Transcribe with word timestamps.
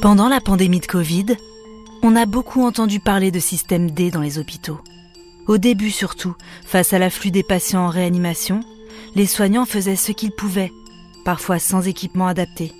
Pendant 0.00 0.28
la 0.28 0.40
pandémie 0.40 0.80
de 0.80 0.86
Covid, 0.86 1.26
on 2.02 2.16
a 2.16 2.24
beaucoup 2.24 2.62
entendu 2.64 3.00
parler 3.00 3.30
de 3.30 3.38
système 3.38 3.90
D 3.90 4.10
dans 4.10 4.22
les 4.22 4.38
hôpitaux. 4.38 4.78
Au 5.46 5.58
début 5.58 5.90
surtout, 5.90 6.34
face 6.64 6.92
à 6.92 6.98
l'afflux 6.98 7.30
des 7.30 7.42
patients 7.42 7.86
en 7.86 7.90
réanimation, 7.90 8.60
les 9.14 9.26
soignants 9.26 9.66
faisaient 9.66 9.96
ce 9.96 10.12
qu'ils 10.12 10.32
pouvaient, 10.32 10.72
parfois 11.24 11.58
sans 11.58 11.86
équipement 11.86 12.28
adapté. 12.28 12.72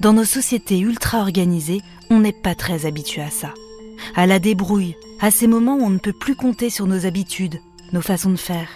Dans 0.00 0.12
nos 0.12 0.24
sociétés 0.24 0.78
ultra 0.78 1.20
organisées, 1.20 1.80
on 2.10 2.20
n'est 2.20 2.32
pas 2.32 2.54
très 2.54 2.84
habitué 2.84 3.22
à 3.22 3.30
ça. 3.30 3.54
À 4.16 4.26
la 4.26 4.38
débrouille, 4.38 4.96
à 5.20 5.30
ces 5.30 5.46
moments 5.46 5.76
où 5.76 5.84
on 5.84 5.90
ne 5.90 5.98
peut 5.98 6.12
plus 6.12 6.36
compter 6.36 6.68
sur 6.68 6.86
nos 6.86 7.06
habitudes, 7.06 7.60
nos 7.92 8.02
façons 8.02 8.30
de 8.30 8.36
faire. 8.36 8.68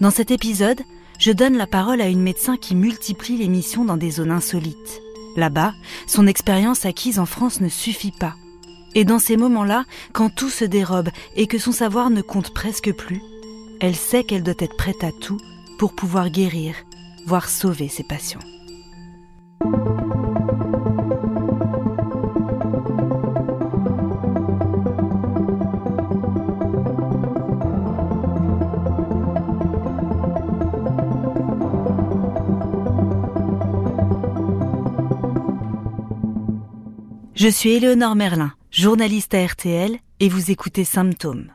Dans 0.00 0.10
cet 0.10 0.30
épisode, 0.30 0.82
je 1.18 1.32
donne 1.32 1.56
la 1.56 1.66
parole 1.66 2.02
à 2.02 2.08
une 2.08 2.20
médecin 2.20 2.56
qui 2.56 2.74
multiplie 2.74 3.38
les 3.38 3.48
missions 3.48 3.84
dans 3.84 3.96
des 3.96 4.10
zones 4.10 4.32
insolites. 4.32 5.00
Là-bas, 5.36 5.74
son 6.06 6.26
expérience 6.26 6.86
acquise 6.86 7.18
en 7.18 7.26
France 7.26 7.60
ne 7.60 7.68
suffit 7.68 8.12
pas. 8.12 8.34
Et 8.94 9.04
dans 9.04 9.18
ces 9.18 9.36
moments-là, 9.36 9.84
quand 10.12 10.34
tout 10.34 10.48
se 10.48 10.64
dérobe 10.64 11.10
et 11.36 11.46
que 11.46 11.58
son 11.58 11.72
savoir 11.72 12.08
ne 12.08 12.22
compte 12.22 12.54
presque 12.54 12.92
plus, 12.92 13.20
elle 13.80 13.94
sait 13.94 14.24
qu'elle 14.24 14.42
doit 14.42 14.54
être 14.58 14.76
prête 14.76 15.04
à 15.04 15.12
tout 15.12 15.38
pour 15.78 15.94
pouvoir 15.94 16.30
guérir, 16.30 16.74
voire 17.26 17.48
sauver 17.50 17.88
ses 17.88 18.04
patients. 18.04 18.40
Je 37.36 37.48
suis 37.48 37.72
Éléonore 37.72 38.14
Merlin, 38.14 38.54
journaliste 38.70 39.34
à 39.34 39.44
RTL, 39.44 39.98
et 40.20 40.28
vous 40.30 40.50
écoutez 40.50 40.84
Symptômes. 40.84 41.52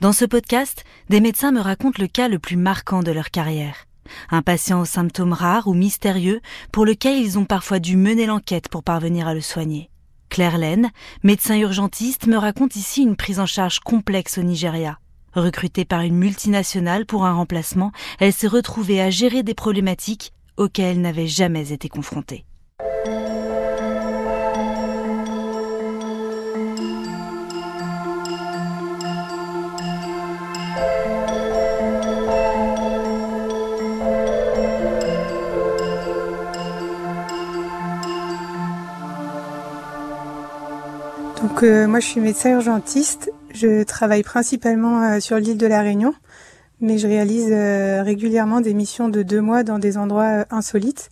Dans 0.00 0.12
ce 0.12 0.24
podcast, 0.24 0.84
des 1.08 1.20
médecins 1.20 1.50
me 1.50 1.60
racontent 1.60 2.00
le 2.00 2.06
cas 2.06 2.28
le 2.28 2.38
plus 2.38 2.56
marquant 2.56 3.02
de 3.02 3.10
leur 3.10 3.32
carrière. 3.32 3.86
Un 4.30 4.42
patient 4.42 4.80
aux 4.80 4.84
symptômes 4.84 5.32
rares 5.32 5.66
ou 5.66 5.74
mystérieux 5.74 6.40
pour 6.70 6.86
lequel 6.86 7.18
ils 7.18 7.40
ont 7.40 7.44
parfois 7.44 7.80
dû 7.80 7.96
mener 7.96 8.26
l'enquête 8.26 8.68
pour 8.68 8.84
parvenir 8.84 9.26
à 9.26 9.34
le 9.34 9.40
soigner. 9.40 9.90
Claire 10.28 10.58
Laine, 10.58 10.92
médecin 11.24 11.58
urgentiste, 11.58 12.28
me 12.28 12.36
raconte 12.36 12.76
ici 12.76 13.02
une 13.02 13.16
prise 13.16 13.40
en 13.40 13.46
charge 13.46 13.80
complexe 13.80 14.38
au 14.38 14.44
Nigeria. 14.44 15.00
Recrutée 15.32 15.84
par 15.84 16.02
une 16.02 16.14
multinationale 16.14 17.04
pour 17.04 17.26
un 17.26 17.32
remplacement, 17.32 17.90
elle 18.20 18.32
s'est 18.32 18.46
retrouvée 18.46 19.00
à 19.02 19.10
gérer 19.10 19.42
des 19.42 19.54
problématiques 19.54 20.32
auxquelles 20.56 20.98
elle 20.98 21.00
n'avait 21.00 21.26
jamais 21.26 21.72
été 21.72 21.88
confrontée. 21.88 22.44
Donc 41.56 41.64
euh, 41.64 41.86
moi 41.86 42.00
je 42.00 42.06
suis 42.06 42.20
médecin 42.20 42.50
urgentiste, 42.50 43.32
je 43.54 43.82
travaille 43.82 44.22
principalement 44.22 45.02
euh, 45.02 45.20
sur 45.20 45.38
l'île 45.38 45.56
de 45.56 45.66
la 45.66 45.80
Réunion, 45.80 46.12
mais 46.82 46.98
je 46.98 47.06
réalise 47.06 47.48
euh, 47.50 48.02
régulièrement 48.02 48.60
des 48.60 48.74
missions 48.74 49.08
de 49.08 49.22
deux 49.22 49.40
mois 49.40 49.62
dans 49.62 49.78
des 49.78 49.96
endroits 49.96 50.44
insolites. 50.50 51.08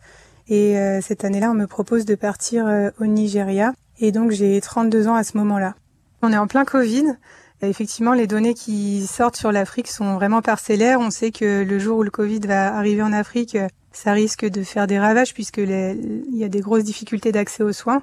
Et 0.49 0.77
cette 1.01 1.25
année-là, 1.25 1.51
on 1.51 1.55
me 1.55 1.67
propose 1.67 2.05
de 2.05 2.15
partir 2.15 2.67
au 3.01 3.07
Nigeria, 3.07 3.73
et 4.01 4.13
donc 4.13 4.33
j'ai 4.33 4.61
32 4.61 5.09
ans 5.09 5.15
à 5.15 5.25
ce 5.25 5.39
moment-là. 5.39 5.77
On 6.21 6.31
est 6.31 6.37
en 6.37 6.47
plein 6.47 6.67
Covid. 6.67 7.17
Effectivement, 7.63 8.13
les 8.13 8.27
données 8.27 8.53
qui 8.53 9.07
sortent 9.07 9.37
sur 9.37 9.51
l'Afrique 9.51 9.89
sont 9.89 10.13
vraiment 10.17 10.43
parcellaires. 10.43 11.01
On 11.01 11.11
sait 11.11 11.31
que 11.31 11.63
le 11.63 11.79
jour 11.79 11.97
où 11.97 12.03
le 12.03 12.11
Covid 12.11 12.41
va 12.41 12.77
arriver 12.77 13.01
en 13.01 13.15
Afrique, 13.15 13.57
ça 13.93 14.13
risque 14.13 14.45
de 14.45 14.63
faire 14.63 14.87
des 14.87 14.99
ravages 14.99 15.33
puisque 15.33 15.57
il 15.57 16.37
y 16.37 16.45
a 16.45 16.49
des 16.49 16.61
grosses 16.61 16.85
difficultés 16.85 17.33
d'accès 17.33 17.63
aux 17.63 17.73
soins. 17.73 18.03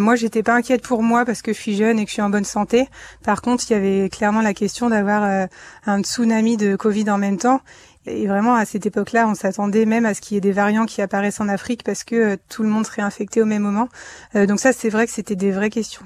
Moi, 0.00 0.16
j'étais 0.16 0.42
pas 0.42 0.54
inquiète 0.54 0.82
pour 0.82 1.02
moi 1.02 1.24
parce 1.24 1.42
que 1.42 1.52
je 1.52 1.58
suis 1.58 1.76
jeune 1.76 1.98
et 1.98 2.04
que 2.04 2.08
je 2.08 2.14
suis 2.14 2.22
en 2.22 2.30
bonne 2.30 2.44
santé. 2.44 2.88
Par 3.22 3.42
contre, 3.42 3.64
il 3.68 3.74
y 3.74 3.76
avait 3.76 4.08
clairement 4.08 4.40
la 4.40 4.54
question 4.54 4.88
d'avoir 4.88 5.22
euh, 5.24 5.46
un 5.86 6.02
tsunami 6.02 6.56
de 6.56 6.74
Covid 6.74 7.10
en 7.10 7.18
même 7.18 7.36
temps. 7.36 7.60
Et 8.06 8.26
vraiment, 8.26 8.54
à 8.54 8.64
cette 8.64 8.86
époque-là, 8.86 9.28
on 9.28 9.34
s'attendait 9.34 9.84
même 9.84 10.06
à 10.06 10.14
ce 10.14 10.22
qu'il 10.22 10.34
y 10.34 10.38
ait 10.38 10.40
des 10.40 10.52
variants 10.52 10.86
qui 10.86 11.02
apparaissent 11.02 11.40
en 11.40 11.48
Afrique 11.48 11.84
parce 11.84 12.02
que 12.02 12.14
euh, 12.16 12.36
tout 12.48 12.62
le 12.62 12.70
monde 12.70 12.86
serait 12.86 13.02
infecté 13.02 13.42
au 13.42 13.44
même 13.44 13.62
moment. 13.62 13.88
Euh, 14.34 14.46
donc 14.46 14.58
ça, 14.58 14.72
c'est 14.72 14.88
vrai 14.88 15.06
que 15.06 15.12
c'était 15.12 15.36
des 15.36 15.52
vraies 15.52 15.70
questions. 15.70 16.04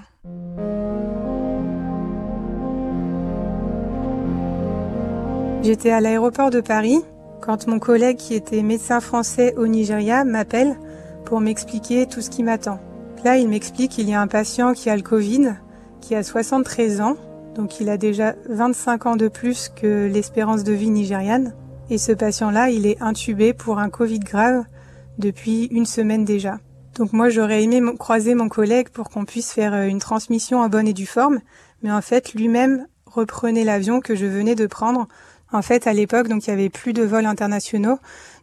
J'étais 5.62 5.92
à 5.92 6.00
l'aéroport 6.00 6.50
de 6.50 6.60
Paris 6.60 7.00
quand 7.40 7.68
mon 7.68 7.78
collègue 7.78 8.16
qui 8.16 8.34
était 8.34 8.62
médecin 8.62 9.00
français 9.00 9.54
au 9.56 9.66
Nigeria 9.66 10.24
m'appelle 10.24 10.76
pour 11.24 11.40
m'expliquer 11.40 12.06
tout 12.06 12.20
ce 12.20 12.28
qui 12.28 12.42
m'attend. 12.42 12.80
Là, 13.24 13.38
il 13.38 13.48
m'explique 13.48 13.92
qu'il 13.92 14.10
y 14.10 14.12
a 14.12 14.20
un 14.20 14.26
patient 14.26 14.74
qui 14.74 14.90
a 14.90 14.96
le 14.96 15.02
Covid, 15.02 15.54
qui 16.02 16.14
a 16.14 16.22
73 16.22 17.00
ans, 17.00 17.16
donc 17.54 17.80
il 17.80 17.88
a 17.88 17.96
déjà 17.96 18.34
25 18.50 19.06
ans 19.06 19.16
de 19.16 19.28
plus 19.28 19.70
que 19.74 20.06
l'espérance 20.12 20.62
de 20.62 20.74
vie 20.74 20.90
nigériane. 20.90 21.54
Et 21.88 21.96
ce 21.96 22.12
patient-là, 22.12 22.68
il 22.68 22.86
est 22.86 23.00
intubé 23.00 23.54
pour 23.54 23.78
un 23.78 23.88
Covid 23.88 24.18
grave 24.18 24.64
depuis 25.16 25.64
une 25.70 25.86
semaine 25.86 26.26
déjà. 26.26 26.58
Donc 26.96 27.14
moi, 27.14 27.30
j'aurais 27.30 27.62
aimé 27.62 27.80
croiser 27.98 28.34
mon 28.34 28.50
collègue 28.50 28.90
pour 28.90 29.08
qu'on 29.08 29.24
puisse 29.24 29.52
faire 29.52 29.72
euh, 29.72 29.86
une 29.86 30.00
transmission 30.00 30.60
en 30.60 30.68
bonne 30.68 30.86
et 30.86 30.92
due 30.92 31.06
forme, 31.06 31.40
mais 31.82 31.90
en 31.90 32.02
fait, 32.02 32.34
lui-même 32.34 32.86
reprenait 33.06 33.64
l'avion 33.64 34.00
que 34.00 34.14
je 34.14 34.26
venais 34.26 34.54
de 34.54 34.66
prendre. 34.66 35.08
En 35.50 35.62
fait, 35.62 35.86
à 35.86 35.94
l'époque, 35.94 36.28
donc 36.28 36.46
il 36.46 36.50
y 36.50 36.52
avait 36.52 36.68
plus 36.68 36.92
de 36.92 37.02
vols 37.04 37.26
internationaux, 37.26 37.98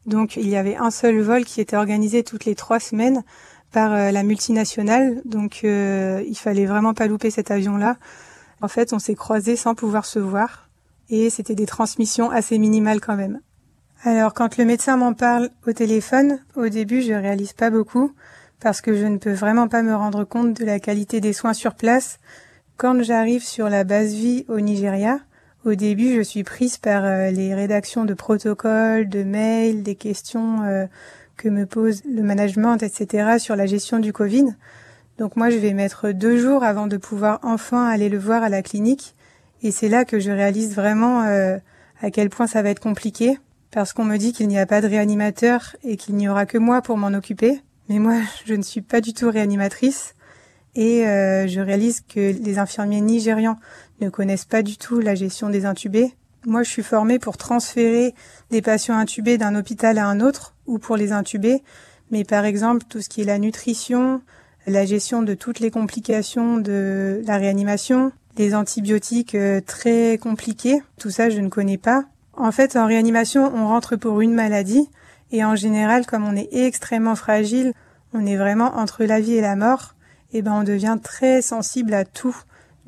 donc 0.08 0.38
il 0.38 0.50
y 0.50 0.56
avait 0.56 0.76
un 0.76 0.90
seul 0.90 1.20
vol 1.20 1.46
qui 1.46 1.62
était 1.62 1.78
organisé 1.78 2.24
toutes 2.24 2.46
les 2.46 2.56
trois 2.56 2.80
semaines 2.80 3.24
par 3.72 3.94
euh, 3.94 4.12
la 4.12 4.24
multinationale, 4.24 5.22
donc 5.26 5.62
euh, 5.64 6.24
il 6.28 6.38
fallait 6.38 6.66
vraiment 6.66 6.94
pas 6.94 7.08
louper 7.08 7.32
cet 7.32 7.52
avion-là. 7.52 7.98
En 8.62 8.68
fait, 8.68 8.94
on 8.94 9.00
s'est 9.00 9.16
croisés 9.16 9.56
sans 9.56 9.76
pouvoir 9.76 10.06
se 10.06 10.20
voir 10.20 10.70
et 11.10 11.30
c'était 11.30 11.56
des 11.56 11.66
transmissions 11.66 12.30
assez 12.30 12.58
minimales 12.58 13.02
quand 13.02 13.16
même. 13.16 13.40
Alors 14.04 14.34
quand 14.34 14.58
le 14.58 14.66
médecin 14.66 14.98
m'en 14.98 15.14
parle 15.14 15.50
au 15.68 15.74
téléphone, 15.74 16.40
au 16.56 16.70
début 16.70 17.02
je 17.02 17.14
réalise 17.14 17.54
pas 17.54 17.70
beaucoup 17.70 18.12
parce 18.60 18.82
que 18.82 18.96
je 18.96 19.06
ne 19.06 19.18
peux 19.18 19.34
vraiment 19.34 19.68
pas 19.68 19.84
me 19.84 19.96
rendre 19.96 20.24
compte 20.24 20.54
de 20.56 20.66
la 20.66 20.80
qualité 20.80 21.22
des 21.22 21.34
soins 21.34 21.54
sur 21.54 21.76
place. 21.76 22.18
Quand 22.78 23.02
j'arrive 23.04 23.44
sur 23.44 23.70
la 23.70 23.84
base 23.84 24.14
vie 24.14 24.46
au 24.48 24.60
Nigeria, 24.60 25.20
au 25.66 25.76
début 25.76 26.16
je 26.16 26.22
suis 26.22 26.44
prise 26.44 26.78
par 26.78 27.06
euh, 27.06 27.30
les 27.30 27.54
rédactions 27.54 28.06
de 28.06 28.14
protocoles, 28.14 29.08
de 29.08 29.24
mails, 29.24 29.84
des 29.84 29.96
questions 29.96 30.88
que 31.38 31.50
me 31.50 31.66
pose 31.66 32.02
le 32.06 32.24
management, 32.24 32.78
etc., 32.78 33.38
sur 33.40 33.56
la 33.56 33.66
gestion 33.66 34.00
du 34.00 34.14
Covid. 34.14 34.56
Donc 35.18 35.36
moi, 35.36 35.50
je 35.50 35.58
vais 35.58 35.74
mettre 35.74 36.12
deux 36.12 36.38
jours 36.38 36.64
avant 36.64 36.88
de 36.88 36.98
pouvoir 36.98 37.40
enfin 37.44 37.88
aller 37.88 38.10
le 38.10 38.18
voir 38.18 38.44
à 38.44 38.50
la 38.50 38.62
clinique. 38.62 39.16
Et 39.64 39.72
c'est 39.72 39.90
là 39.90 40.06
que 40.06 40.20
je 40.20 40.32
réalise 40.32 40.76
vraiment 40.76 41.24
euh, 41.24 41.58
à 42.02 42.12
quel 42.12 42.30
point 42.30 42.48
ça 42.48 42.62
va 42.62 42.70
être 42.70 42.80
compliqué, 42.80 43.38
parce 43.70 43.94
qu'on 43.94 44.06
me 44.06 44.18
dit 44.18 44.34
qu'il 44.34 44.48
n'y 44.48 44.60
a 44.60 44.66
pas 44.66 44.82
de 44.82 44.88
réanimateur 44.88 45.76
et 45.84 45.98
qu'il 45.98 46.16
n'y 46.16 46.28
aura 46.28 46.46
que 46.46 46.58
moi 46.58 46.82
pour 46.82 46.98
m'en 46.98 47.16
occuper. 47.16 47.62
Mais 47.90 48.00
moi, 48.00 48.16
je 48.46 48.54
ne 48.54 48.64
suis 48.64 48.82
pas 48.82 49.02
du 49.02 49.14
tout 49.14 49.30
réanimatrice. 49.30 50.16
Et 50.74 51.06
euh, 51.06 51.48
je 51.48 51.60
réalise 51.60 52.02
que 52.02 52.32
les 52.32 52.58
infirmiers 52.58 53.02
nigérians 53.02 53.60
ne 54.00 54.10
connaissent 54.10 54.46
pas 54.46 54.64
du 54.64 54.78
tout 54.78 55.00
la 55.00 55.16
gestion 55.16 55.50
des 55.50 55.66
intubés. 55.66 56.14
Moi, 56.46 56.64
je 56.64 56.70
suis 56.72 56.84
formée 56.84 57.20
pour 57.20 57.38
transférer 57.38 58.16
des 58.50 58.62
patients 58.62 58.98
intubés 58.98 59.38
d'un 59.38 59.54
hôpital 59.54 59.98
à 60.00 60.08
un 60.08 60.20
autre 60.22 60.56
ou 60.72 60.80
pour 60.80 60.98
les 60.98 61.12
intuber. 61.12 61.62
Mais 62.10 62.24
par 62.24 62.46
exemple, 62.46 62.86
tout 62.90 63.02
ce 63.02 63.10
qui 63.10 63.22
est 63.22 63.26
la 63.26 63.40
nutrition, 63.40 64.22
la 64.68 64.86
gestion 64.86 65.22
de 65.22 65.34
toutes 65.34 65.60
les 65.60 65.72
complications 65.72 66.58
de 66.58 67.22
la 67.26 67.38
réanimation, 67.38 68.12
des 68.36 68.56
antibiotiques 68.56 69.36
euh, 69.36 69.62
très 69.62 70.18
compliqués, 70.18 70.82
tout 70.98 71.10
ça, 71.10 71.30
je 71.30 71.40
ne 71.40 71.50
connais 71.50 71.78
pas. 71.78 72.06
En 72.34 72.52
fait, 72.52 72.76
en 72.76 72.88
réanimation, 72.88 73.52
on 73.54 73.68
rentre 73.68 73.96
pour 73.98 74.22
une 74.22 74.34
maladie 74.34 74.90
et 75.32 75.44
en 75.44 75.56
général, 75.56 76.06
comme 76.06 76.26
on 76.26 76.36
est 76.36 76.50
extrêmement 76.52 77.16
fragile, 77.16 77.74
on 78.14 78.26
est 78.26 78.38
vraiment 78.38 78.78
entre 78.78 79.04
la 79.06 79.20
vie 79.20 79.36
et 79.36 79.42
la 79.42 79.56
mort, 79.56 79.96
et 80.34 80.42
ben 80.42 80.54
on 80.54 80.64
devient 80.64 80.98
très 81.02 81.42
sensible 81.42 81.94
à 81.94 82.06
tout. 82.06 82.36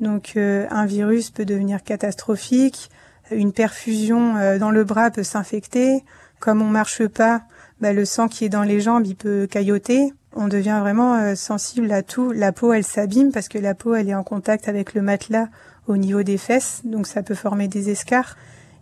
Donc 0.00 0.32
euh, 0.36 0.66
un 0.70 0.86
virus 0.86 1.30
peut 1.30 1.44
devenir 1.44 1.82
catastrophique, 1.82 2.90
une 3.30 3.52
perfusion 3.52 4.36
euh, 4.36 4.58
dans 4.58 4.70
le 4.70 4.84
bras 4.84 5.10
peut 5.10 5.22
s'infecter. 5.22 6.04
Comme 6.40 6.60
on 6.60 6.68
marche 6.68 7.06
pas, 7.06 7.42
bah, 7.80 7.92
le 7.92 8.04
sang 8.04 8.28
qui 8.28 8.44
est 8.44 8.48
dans 8.48 8.62
les 8.62 8.80
jambes, 8.80 9.06
il 9.06 9.16
peut 9.16 9.46
cailloter. 9.46 10.12
On 10.34 10.48
devient 10.48 10.78
vraiment 10.80 11.14
euh, 11.14 11.34
sensible 11.34 11.90
à 11.92 12.02
tout. 12.02 12.32
La 12.32 12.52
peau, 12.52 12.72
elle 12.72 12.84
s'abîme 12.84 13.32
parce 13.32 13.48
que 13.48 13.58
la 13.58 13.74
peau, 13.74 13.94
elle 13.94 14.08
est 14.08 14.14
en 14.14 14.24
contact 14.24 14.68
avec 14.68 14.94
le 14.94 15.02
matelas 15.02 15.48
au 15.86 15.96
niveau 15.96 16.22
des 16.22 16.38
fesses, 16.38 16.80
donc 16.84 17.06
ça 17.06 17.22
peut 17.22 17.34
former 17.34 17.68
des 17.68 17.90
escarres. 17.90 18.36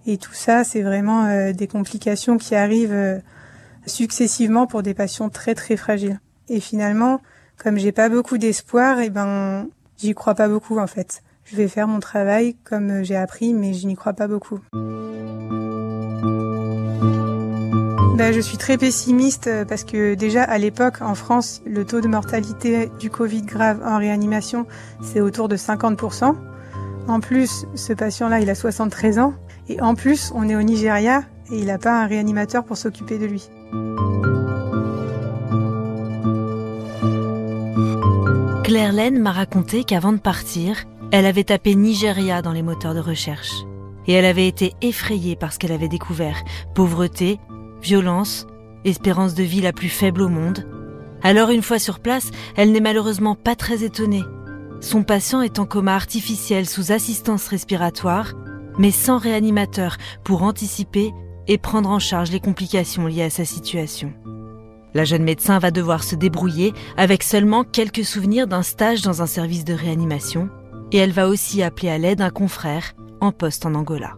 Et 0.06 0.18
tout 0.18 0.34
ça, 0.34 0.64
c'est 0.64 0.82
vraiment 0.82 1.26
euh, 1.26 1.52
des 1.52 1.66
complications 1.66 2.38
qui 2.38 2.54
arrivent 2.54 3.22
successivement 3.86 4.66
pour 4.66 4.82
des 4.82 4.94
patients 4.94 5.28
très 5.28 5.54
très 5.54 5.76
fragiles. 5.76 6.20
Et 6.48 6.60
finalement, 6.60 7.20
comme 7.56 7.78
j'ai 7.78 7.92
pas 7.92 8.08
beaucoup 8.08 8.38
d'espoir, 8.38 9.00
et 9.00 9.06
eh 9.06 9.10
ben, 9.10 9.68
j'y 9.98 10.14
crois 10.14 10.34
pas 10.34 10.48
beaucoup 10.48 10.78
en 10.78 10.86
fait. 10.86 11.22
Je 11.44 11.56
vais 11.56 11.68
faire 11.68 11.88
mon 11.88 12.00
travail 12.00 12.56
comme 12.64 13.02
j'ai 13.02 13.16
appris, 13.16 13.52
mais 13.52 13.74
je 13.74 13.86
n'y 13.86 13.94
crois 13.94 14.12
pas 14.12 14.28
beaucoup. 14.28 14.60
Ben, 18.16 18.32
je 18.34 18.40
suis 18.40 18.58
très 18.58 18.76
pessimiste 18.76 19.46
euh, 19.46 19.64
parce 19.64 19.84
que 19.84 20.14
déjà 20.14 20.42
à 20.42 20.58
l'époque 20.58 21.00
en 21.00 21.14
France, 21.14 21.62
le 21.64 21.86
taux 21.86 22.02
de 22.02 22.08
mortalité 22.08 22.90
du 23.00 23.08
Covid 23.08 23.42
grave 23.42 23.80
en 23.84 23.98
réanimation, 23.98 24.66
c'est 25.02 25.20
autour 25.20 25.48
de 25.48 25.56
50%. 25.56 26.34
En 27.08 27.20
plus, 27.20 27.66
ce 27.74 27.94
patient-là, 27.94 28.40
il 28.40 28.50
a 28.50 28.54
73 28.54 29.18
ans. 29.18 29.34
Et 29.68 29.80
en 29.80 29.94
plus, 29.94 30.30
on 30.34 30.46
est 30.48 30.56
au 30.56 30.62
Nigeria 30.62 31.24
et 31.50 31.58
il 31.58 31.66
n'a 31.66 31.78
pas 31.78 32.02
un 32.02 32.06
réanimateur 32.06 32.64
pour 32.64 32.76
s'occuper 32.76 33.18
de 33.18 33.26
lui. 33.26 33.48
Claire 38.62 38.92
Laine 38.92 39.18
m'a 39.18 39.32
raconté 39.32 39.84
qu'avant 39.84 40.12
de 40.12 40.18
partir, 40.18 40.84
elle 41.12 41.26
avait 41.26 41.44
tapé 41.44 41.74
Nigeria 41.74 42.42
dans 42.42 42.52
les 42.52 42.62
moteurs 42.62 42.94
de 42.94 43.00
recherche. 43.00 43.52
Et 44.06 44.12
elle 44.12 44.24
avait 44.24 44.48
été 44.48 44.74
effrayée 44.82 45.36
par 45.36 45.52
ce 45.52 45.58
qu'elle 45.58 45.72
avait 45.72 45.88
découvert. 45.88 46.36
Pauvreté, 46.74 47.38
violence, 47.82 48.46
espérance 48.84 49.34
de 49.34 49.42
vie 49.42 49.60
la 49.60 49.72
plus 49.72 49.88
faible 49.88 50.22
au 50.22 50.28
monde. 50.28 50.66
Alors 51.22 51.50
une 51.50 51.62
fois 51.62 51.78
sur 51.78 52.00
place, 52.00 52.30
elle 52.56 52.72
n'est 52.72 52.80
malheureusement 52.80 53.34
pas 53.34 53.54
très 53.54 53.84
étonnée. 53.84 54.24
Son 54.80 55.04
patient 55.04 55.42
est 55.42 55.58
en 55.58 55.66
coma 55.66 55.94
artificiel 55.94 56.66
sous 56.66 56.90
assistance 56.90 57.46
respiratoire, 57.46 58.32
mais 58.78 58.90
sans 58.90 59.18
réanimateur 59.18 59.96
pour 60.24 60.42
anticiper 60.42 61.12
et 61.46 61.58
prendre 61.58 61.90
en 61.90 61.98
charge 61.98 62.30
les 62.30 62.40
complications 62.40 63.06
liées 63.06 63.22
à 63.22 63.30
sa 63.30 63.44
situation. 63.44 64.12
La 64.94 65.04
jeune 65.04 65.22
médecin 65.22 65.58
va 65.58 65.70
devoir 65.70 66.04
se 66.04 66.16
débrouiller 66.16 66.72
avec 66.96 67.22
seulement 67.22 67.64
quelques 67.64 68.04
souvenirs 68.04 68.46
d'un 68.46 68.62
stage 68.62 69.02
dans 69.02 69.22
un 69.22 69.26
service 69.26 69.64
de 69.64 69.72
réanimation 69.72 70.50
et 70.90 70.98
elle 70.98 71.12
va 71.12 71.28
aussi 71.28 71.62
appeler 71.62 71.88
à 71.88 71.98
l'aide 71.98 72.20
un 72.20 72.30
confrère 72.30 72.92
en 73.20 73.32
poste 73.32 73.64
en 73.64 73.74
Angola. 73.74 74.16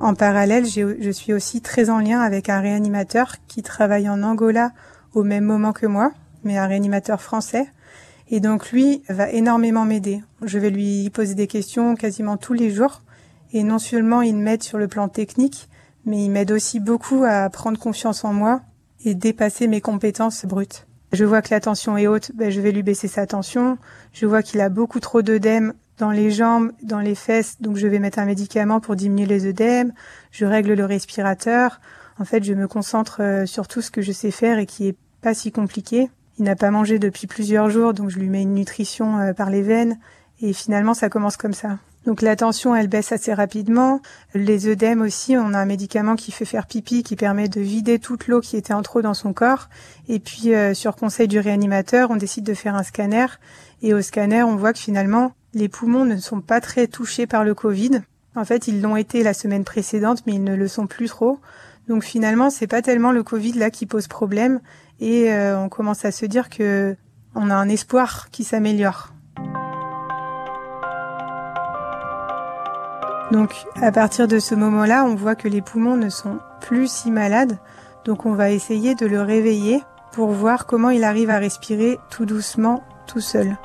En 0.00 0.14
parallèle, 0.14 0.64
je 0.64 1.10
suis 1.10 1.34
aussi 1.34 1.60
très 1.60 1.90
en 1.90 1.98
lien 1.98 2.20
avec 2.20 2.48
un 2.48 2.60
réanimateur 2.60 3.34
qui 3.46 3.62
travaille 3.62 4.08
en 4.08 4.22
Angola 4.22 4.72
au 5.12 5.22
même 5.24 5.44
moment 5.44 5.74
que 5.74 5.86
moi, 5.86 6.12
mais 6.42 6.56
un 6.56 6.66
réanimateur 6.66 7.20
français. 7.20 7.66
Et 8.30 8.40
donc 8.40 8.70
lui 8.72 9.02
va 9.10 9.30
énormément 9.30 9.84
m'aider. 9.84 10.22
Je 10.42 10.58
vais 10.58 10.70
lui 10.70 11.10
poser 11.10 11.34
des 11.34 11.46
questions 11.46 11.96
quasiment 11.96 12.38
tous 12.38 12.54
les 12.54 12.70
jours. 12.70 13.02
Et 13.52 13.62
non 13.62 13.78
seulement 13.78 14.22
il 14.22 14.36
m'aide 14.36 14.62
sur 14.62 14.78
le 14.78 14.88
plan 14.88 15.08
technique, 15.08 15.68
mais 16.06 16.24
il 16.24 16.30
m'aide 16.30 16.52
aussi 16.52 16.80
beaucoup 16.80 17.24
à 17.26 17.50
prendre 17.50 17.78
confiance 17.78 18.24
en 18.24 18.32
moi 18.32 18.62
et 19.04 19.14
dépasser 19.14 19.66
mes 19.66 19.82
compétences 19.82 20.46
brutes. 20.46 20.86
Je 21.12 21.24
vois 21.24 21.42
que 21.42 21.52
la 21.52 21.60
tension 21.60 21.98
est 21.98 22.06
haute, 22.06 22.30
ben 22.34 22.50
je 22.50 22.60
vais 22.60 22.72
lui 22.72 22.82
baisser 22.82 23.08
sa 23.08 23.26
tension. 23.26 23.76
Je 24.12 24.24
vois 24.24 24.42
qu'il 24.42 24.60
a 24.60 24.70
beaucoup 24.70 25.00
trop 25.00 25.20
d'œdème 25.20 25.74
dans 26.00 26.10
les 26.10 26.30
jambes, 26.30 26.72
dans 26.82 26.98
les 26.98 27.14
fesses, 27.14 27.60
donc 27.60 27.76
je 27.76 27.86
vais 27.86 27.98
mettre 27.98 28.18
un 28.18 28.24
médicament 28.24 28.80
pour 28.80 28.96
diminuer 28.96 29.26
les 29.26 29.46
œdèmes. 29.46 29.92
Je 30.30 30.46
règle 30.46 30.72
le 30.72 30.86
respirateur. 30.86 31.78
En 32.18 32.24
fait, 32.24 32.42
je 32.42 32.54
me 32.54 32.66
concentre 32.66 33.22
euh, 33.22 33.46
sur 33.46 33.68
tout 33.68 33.82
ce 33.82 33.90
que 33.90 34.00
je 34.00 34.10
sais 34.10 34.30
faire 34.30 34.58
et 34.58 34.64
qui 34.64 34.88
est 34.88 34.96
pas 35.20 35.34
si 35.34 35.52
compliqué. 35.52 36.08
Il 36.38 36.44
n'a 36.44 36.56
pas 36.56 36.70
mangé 36.70 36.98
depuis 36.98 37.26
plusieurs 37.26 37.68
jours, 37.68 37.92
donc 37.92 38.08
je 38.08 38.18
lui 38.18 38.30
mets 38.30 38.42
une 38.42 38.54
nutrition 38.54 39.18
euh, 39.18 39.32
par 39.34 39.50
les 39.50 39.60
veines. 39.60 39.98
Et 40.40 40.54
finalement, 40.54 40.94
ça 40.94 41.10
commence 41.10 41.36
comme 41.36 41.52
ça. 41.52 41.78
Donc 42.06 42.22
la 42.22 42.34
tension, 42.34 42.74
elle 42.74 42.88
baisse 42.88 43.12
assez 43.12 43.34
rapidement. 43.34 44.00
Les 44.34 44.68
œdèmes 44.68 45.02
aussi, 45.02 45.36
on 45.36 45.52
a 45.52 45.58
un 45.58 45.66
médicament 45.66 46.16
qui 46.16 46.32
fait 46.32 46.46
faire 46.46 46.66
pipi, 46.66 47.02
qui 47.02 47.14
permet 47.14 47.48
de 47.48 47.60
vider 47.60 47.98
toute 47.98 48.26
l'eau 48.26 48.40
qui 48.40 48.56
était 48.56 48.72
en 48.72 48.80
trop 48.80 49.02
dans 49.02 49.12
son 49.12 49.34
corps. 49.34 49.68
Et 50.08 50.18
puis 50.18 50.54
euh, 50.54 50.72
sur 50.72 50.96
conseil 50.96 51.28
du 51.28 51.38
réanimateur, 51.38 52.10
on 52.10 52.16
décide 52.16 52.44
de 52.44 52.54
faire 52.54 52.74
un 52.74 52.84
scanner. 52.84 53.26
Et 53.82 53.92
au 53.92 54.00
scanner, 54.00 54.42
on 54.42 54.56
voit 54.56 54.72
que 54.72 54.78
finalement, 54.78 55.34
les 55.54 55.68
poumons 55.68 56.04
ne 56.04 56.16
sont 56.16 56.40
pas 56.40 56.60
très 56.60 56.86
touchés 56.86 57.26
par 57.26 57.44
le 57.44 57.54
Covid. 57.54 58.02
En 58.36 58.44
fait, 58.44 58.68
ils 58.68 58.80
l'ont 58.80 58.96
été 58.96 59.22
la 59.22 59.34
semaine 59.34 59.64
précédente, 59.64 60.22
mais 60.26 60.34
ils 60.34 60.44
ne 60.44 60.54
le 60.54 60.68
sont 60.68 60.86
plus 60.86 61.08
trop. 61.08 61.40
Donc 61.88 62.04
finalement, 62.04 62.50
c'est 62.50 62.68
pas 62.68 62.82
tellement 62.82 63.12
le 63.12 63.22
Covid 63.22 63.52
là 63.54 63.70
qui 63.70 63.86
pose 63.86 64.06
problème. 64.06 64.60
Et 65.00 65.32
euh, 65.32 65.58
on 65.58 65.68
commence 65.68 66.04
à 66.04 66.12
se 66.12 66.26
dire 66.26 66.48
que 66.48 66.96
on 67.34 67.50
a 67.50 67.54
un 67.54 67.68
espoir 67.68 68.28
qui 68.30 68.44
s'améliore. 68.44 69.12
Donc 73.32 73.54
à 73.76 73.92
partir 73.92 74.28
de 74.28 74.38
ce 74.38 74.54
moment-là, 74.54 75.04
on 75.04 75.14
voit 75.14 75.36
que 75.36 75.48
les 75.48 75.62
poumons 75.62 75.96
ne 75.96 76.10
sont 76.10 76.38
plus 76.60 76.90
si 76.90 77.10
malades, 77.10 77.58
donc 78.04 78.26
on 78.26 78.34
va 78.34 78.50
essayer 78.50 78.94
de 78.94 79.06
le 79.06 79.22
réveiller 79.22 79.82
pour 80.12 80.30
voir 80.30 80.66
comment 80.66 80.90
il 80.90 81.04
arrive 81.04 81.30
à 81.30 81.38
respirer 81.38 81.98
tout 82.10 82.26
doucement, 82.26 82.82
tout 83.06 83.20
seul. 83.20 83.56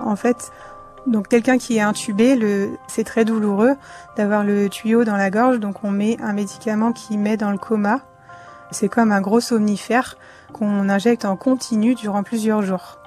En 0.00 0.16
fait, 0.16 0.50
donc 1.06 1.28
quelqu'un 1.28 1.58
qui 1.58 1.76
est 1.76 1.80
intubé, 1.80 2.38
c'est 2.86 3.04
très 3.04 3.24
douloureux 3.24 3.76
d'avoir 4.16 4.44
le 4.44 4.68
tuyau 4.68 5.04
dans 5.04 5.16
la 5.16 5.30
gorge, 5.30 5.58
donc 5.58 5.84
on 5.84 5.90
met 5.90 6.16
un 6.20 6.32
médicament 6.32 6.92
qui 6.92 7.16
met 7.18 7.36
dans 7.36 7.50
le 7.50 7.58
coma. 7.58 8.00
C'est 8.70 8.88
comme 8.88 9.12
un 9.12 9.20
gros 9.20 9.40
somnifère 9.40 10.16
qu'on 10.52 10.88
injecte 10.88 11.24
en 11.24 11.36
continu 11.36 11.94
durant 11.94 12.22
plusieurs 12.22 12.62
jours. 12.62 12.98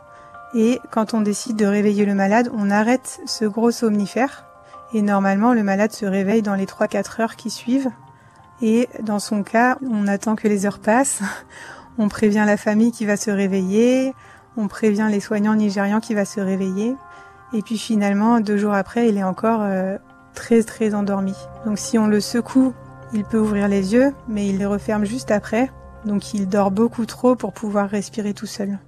Et 0.54 0.82
quand 0.90 1.14
on 1.14 1.22
décide 1.22 1.56
de 1.56 1.66
réveiller 1.66 2.06
le 2.06 2.16
malade, 2.16 2.50
on 2.54 2.72
arrête 2.72 3.22
ce 3.26 3.46
gros 3.46 3.72
somnifère 3.72 4.46
et 4.94 5.02
normalement, 5.02 5.54
le 5.54 5.64
malade 5.64 5.94
se 5.94 6.06
réveille 6.06 6.42
dans 6.42 6.56
les 6.56 6.66
3-4 6.66 7.22
heures 7.22 7.36
qui 7.36 7.50
suivent. 7.50 7.90
Et 8.62 8.90
dans 9.02 9.20
son 9.20 9.44
cas, 9.44 9.78
on 9.90 10.08
attend 10.08 10.36
que 10.36 10.48
les 10.48 10.66
heures 10.66 10.80
passent. 10.80 11.22
On 11.98 12.08
prévient 12.08 12.44
la 12.48 12.56
famille 12.56 12.94
qui 12.94 13.06
va 13.06 13.18
se 13.18 13.30
réveiller. 13.30 14.14
On 14.58 14.68
prévient 14.68 15.08
les 15.10 15.20
soignants 15.20 15.56
nigérians 15.56 16.00
qui 16.00 16.14
va 16.14 16.26
se 16.26 16.40
réveiller. 16.40 16.96
Et 17.54 17.62
puis 17.62 17.78
finalement, 17.78 18.40
deux 18.40 18.58
jours 18.58 18.74
après, 18.74 19.10
il 19.10 19.18
est 19.18 19.24
encore 19.24 19.62
euh, 19.62 19.98
très 20.34 20.64
très 20.64 20.94
endormi. 20.94 21.36
Donc 21.66 21.78
si 21.78 21.98
on 21.98 22.08
le 22.08 22.20
secoue, 22.20 22.74
il 23.14 23.24
peut 23.24 23.40
ouvrir 23.40 23.68
les 23.68 23.94
yeux, 23.94 24.14
mais 24.28 24.48
il 24.48 24.58
les 24.58 24.66
referme 24.66 25.06
juste 25.06 25.32
après. 25.32 25.70
Donc 26.06 26.34
il 26.34 26.48
dort 26.48 26.72
beaucoup 26.72 27.06
trop 27.06 27.36
pour 27.36 27.54
pouvoir 27.54 27.90
respirer 27.90 28.34
tout 28.34 28.46
seul. 28.46 28.80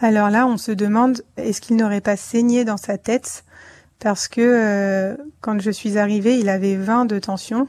Alors 0.00 0.30
là, 0.30 0.46
on 0.46 0.58
se 0.58 0.72
demande, 0.72 1.22
est-ce 1.36 1.60
qu'il 1.60 1.76
n'aurait 1.76 2.02
pas 2.02 2.16
saigné 2.16 2.64
dans 2.64 2.76
sa 2.76 2.98
tête? 2.98 3.44
Parce 3.98 4.28
que 4.28 4.40
euh, 4.42 5.16
quand 5.40 5.58
je 5.60 5.70
suis 5.70 5.96
arrivée, 5.96 6.38
il 6.38 6.48
avait 6.50 6.76
20 6.76 7.06
de 7.06 7.18
tension 7.18 7.68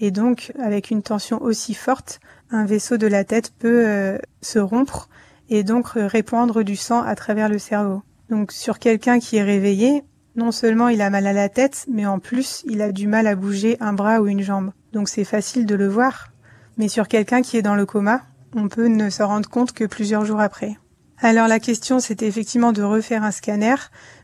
et 0.00 0.10
donc 0.10 0.52
avec 0.60 0.90
une 0.90 1.02
tension 1.02 1.40
aussi 1.42 1.74
forte, 1.74 2.20
un 2.50 2.64
vaisseau 2.64 2.96
de 2.96 3.06
la 3.06 3.24
tête 3.24 3.52
peut 3.58 3.84
euh, 3.86 4.18
se 4.42 4.58
rompre 4.58 5.08
et 5.48 5.64
donc 5.64 5.88
répandre 5.94 6.62
du 6.62 6.76
sang 6.76 7.02
à 7.02 7.14
travers 7.14 7.48
le 7.48 7.58
cerveau. 7.58 8.02
Donc 8.30 8.52
sur 8.52 8.78
quelqu'un 8.78 9.18
qui 9.18 9.36
est 9.36 9.42
réveillé, 9.42 10.02
non 10.36 10.52
seulement 10.52 10.88
il 10.88 11.00
a 11.00 11.10
mal 11.10 11.26
à 11.26 11.32
la 11.32 11.48
tête, 11.48 11.86
mais 11.90 12.06
en 12.06 12.18
plus 12.18 12.62
il 12.66 12.82
a 12.82 12.92
du 12.92 13.06
mal 13.06 13.26
à 13.26 13.34
bouger 13.34 13.76
un 13.80 13.92
bras 13.92 14.20
ou 14.20 14.26
une 14.26 14.42
jambe. 14.42 14.72
Donc 14.92 15.08
c'est 15.08 15.24
facile 15.24 15.66
de 15.66 15.74
le 15.74 15.88
voir. 15.88 16.28
Mais 16.76 16.88
sur 16.88 17.08
quelqu'un 17.08 17.42
qui 17.42 17.56
est 17.56 17.62
dans 17.62 17.74
le 17.74 17.86
coma, 17.86 18.22
on 18.54 18.68
peut 18.68 18.86
ne 18.86 19.10
se 19.10 19.22
rendre 19.22 19.48
compte 19.48 19.72
que 19.72 19.84
plusieurs 19.84 20.24
jours 20.24 20.40
après. 20.40 20.78
Alors 21.20 21.48
la 21.48 21.58
question 21.58 21.98
c'était 21.98 22.28
effectivement 22.28 22.72
de 22.72 22.82
refaire 22.82 23.24
un 23.24 23.32
scanner, 23.32 23.74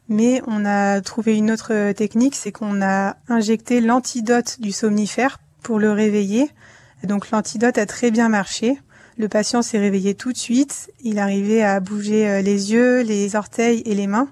mais 0.09 0.43
on 0.47 0.64
a 0.64 1.00
trouvé 1.00 1.37
une 1.37 1.50
autre 1.50 1.93
technique, 1.93 2.37
c'est 2.37 2.52
qu'on 2.52 2.83
a 2.83 3.16
injecté 3.28 3.81
l'antidote 3.81 4.61
du 4.61 4.71
somnifère 4.71 5.38
pour 5.62 5.78
le 5.78 5.90
réveiller. 5.90 6.50
Donc 7.02 7.31
l'antidote 7.31 7.78
a 7.78 7.87
très 7.87 8.11
bien 8.11 8.28
marché. 8.28 8.78
Le 9.16 9.28
patient 9.28 9.62
s'est 9.62 9.78
réveillé 9.78 10.14
tout 10.14 10.33
de 10.33 10.38
suite. 10.38 10.90
Il 11.02 11.18
arrivait 11.18 11.62
à 11.62 11.78
bouger 11.80 12.28
euh, 12.28 12.42
les 12.42 12.73
yeux, 12.73 13.02
les 13.02 13.37
orteils 13.37 13.83
et 13.87 13.94
les 13.94 14.09
mains. 14.09 14.28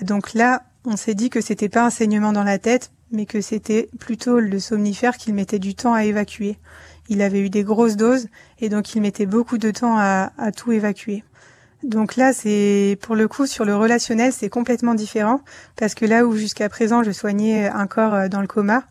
Donc 0.00 0.32
là, 0.32 0.62
on 0.86 0.96
s'est 0.96 1.14
dit 1.14 1.30
que 1.30 1.40
c'était 1.40 1.68
pas 1.68 1.84
un 1.84 1.90
saignement 1.90 2.32
dans 2.32 2.42
la 2.42 2.58
tête, 2.58 2.90
mais 3.10 3.26
que 3.26 3.40
c'était 3.40 3.88
plutôt 3.98 4.40
le 4.40 4.58
somnifère 4.58 5.16
qu'il 5.16 5.34
mettait 5.34 5.58
du 5.58 5.74
temps 5.74 5.94
à 5.94 6.04
évacuer. 6.04 6.58
Il 7.08 7.20
avait 7.20 7.40
eu 7.40 7.50
des 7.50 7.64
grosses 7.64 7.96
doses 7.96 8.28
et 8.60 8.68
donc 8.68 8.94
il 8.94 9.02
mettait 9.02 9.26
beaucoup 9.26 9.58
de 9.58 9.70
temps 9.70 9.98
à, 9.98 10.30
tout 10.56 10.72
évacuer. 10.72 11.22
Donc 11.82 12.16
là, 12.16 12.32
c'est 12.32 12.98
pour 13.02 13.14
le 13.14 13.28
coup 13.28 13.46
sur 13.46 13.66
le 13.66 13.76
relationnel, 13.76 14.32
c'est 14.32 14.48
complètement 14.48 14.94
différent 14.94 15.40
parce 15.76 15.94
que 15.94 16.06
là 16.06 16.24
où 16.24 16.34
jusqu'à 16.34 16.70
présent 16.70 17.02
je 17.02 17.10
soignais 17.10 17.68
un 17.68 17.86
corps 17.86 18.14
euh, 18.14 18.28
dans 18.28 18.40
le 18.40 18.46
coma, 18.46 18.84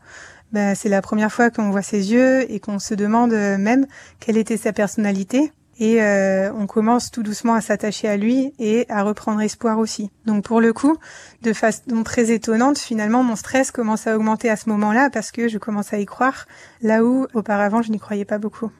ben, 0.54 0.76
c'est 0.76 0.88
la 0.88 1.02
première 1.02 1.34
fois 1.34 1.50
qu'on 1.50 1.72
voit 1.72 1.82
ses 1.82 2.14
yeux 2.14 2.50
et 2.52 2.60
qu'on 2.60 2.78
se 2.80 2.94
demande 2.94 3.34
euh, 3.34 3.58
même 3.58 3.88
quelle 4.20 4.38
était 4.38 4.56
sa 4.56 4.72
personnalité. 4.72 5.52
Et 5.80 6.04
euh, 6.04 6.54
on 6.54 6.68
commence 6.68 7.10
tout 7.10 7.24
doucement 7.24 7.56
à 7.56 7.62
s'attacher 7.62 8.08
à 8.08 8.16
lui 8.16 8.54
et 8.60 8.86
à 8.90 9.02
reprendre 9.02 9.42
espoir 9.42 9.80
aussi. 9.80 10.12
Donc 10.28 10.44
pour 10.44 10.62
le 10.62 10.72
coup, 10.72 10.96
de 11.42 11.52
façon 11.52 12.04
très 12.06 12.32
étonnante, 12.32 12.78
finalement, 12.78 13.24
mon 13.24 13.36
stress 13.36 13.72
commence 13.72 14.06
à 14.06 14.16
augmenter 14.16 14.52
à 14.52 14.56
ce 14.56 14.70
moment-là 14.70 15.10
parce 15.10 15.32
que 15.32 15.48
je 15.48 15.58
commence 15.58 15.92
à 15.92 15.98
y 15.98 16.06
croire, 16.06 16.46
là 16.84 17.04
où 17.04 17.26
auparavant 17.34 17.82
je 17.82 17.92
n'y 17.92 18.00
croyais 18.00 18.26
pas 18.26 18.38
beaucoup. 18.38 18.72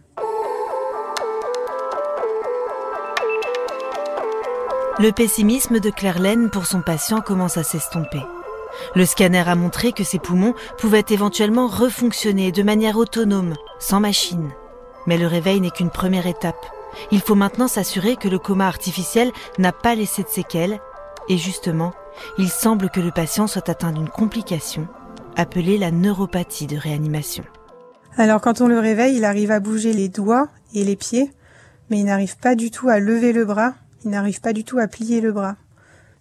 Le 5.00 5.10
pessimisme 5.10 5.80
de 5.80 5.90
Claire 5.90 6.20
Laine 6.20 6.52
pour 6.52 6.68
son 6.68 6.82
patient 6.84 7.22
commence 7.22 7.58
à 7.58 7.64
s'estomper. 7.64 8.22
Le 8.96 9.06
scanner 9.06 9.44
a 9.48 9.56
montré 9.56 9.92
que 9.92 10.04
ses 10.04 10.20
poumons 10.20 10.54
pouvaient 10.78 11.06
éventuellement 11.10 11.68
refonctionner 11.68 12.52
de 12.52 12.64
manière 12.64 12.98
autonome, 12.98 13.54
sans 13.80 14.00
machine. 14.00 14.52
Mais 15.08 15.18
le 15.18 15.28
réveil 15.28 15.60
n'est 15.60 15.72
qu'une 15.72 15.90
première 15.90 16.28
étape. 16.28 16.66
Il 17.12 17.22
faut 17.22 17.36
maintenant 17.36 17.68
s'assurer 17.68 18.16
que 18.16 18.28
le 18.28 18.40
coma 18.40 18.68
artificiel 18.68 19.32
n'a 19.58 19.72
pas 19.72 19.96
laissé 19.96 20.24
de 20.24 20.30
séquelles 20.30 20.80
et 21.30 21.38
justement, 21.38 21.94
il 22.38 22.50
semble 22.50 22.90
que 22.90 23.00
le 23.00 23.12
patient 23.12 23.48
soit 23.48 23.70
atteint 23.70 23.92
d'une 23.92 24.10
complication 24.10 24.88
appelée 25.36 25.78
la 25.78 25.92
neuropathie 25.92 26.68
de 26.68 26.78
réanimation. 26.78 27.44
Alors 28.18 28.42
quand 28.42 28.62
on 28.62 28.68
le 28.68 28.80
réveille, 28.80 29.18
il 29.18 29.26
arrive 29.26 29.52
à 29.52 29.60
bouger 29.60 29.94
les 29.94 30.10
doigts 30.10 30.48
et 30.76 30.84
les 30.84 30.96
pieds, 30.96 31.32
mais 31.90 32.00
il 32.00 32.06
n'arrive 32.06 32.38
pas 32.38 32.56
du 32.56 32.70
tout 32.70 32.90
à 32.90 33.00
lever 33.00 33.34
le 33.34 33.46
bras, 33.46 33.74
il 34.06 34.12
n'arrive 34.12 34.42
pas 34.42 34.54
du 34.54 34.64
tout 34.64 34.78
à 34.78 34.88
plier 34.88 35.22
le 35.22 35.32
bras. 35.32 35.56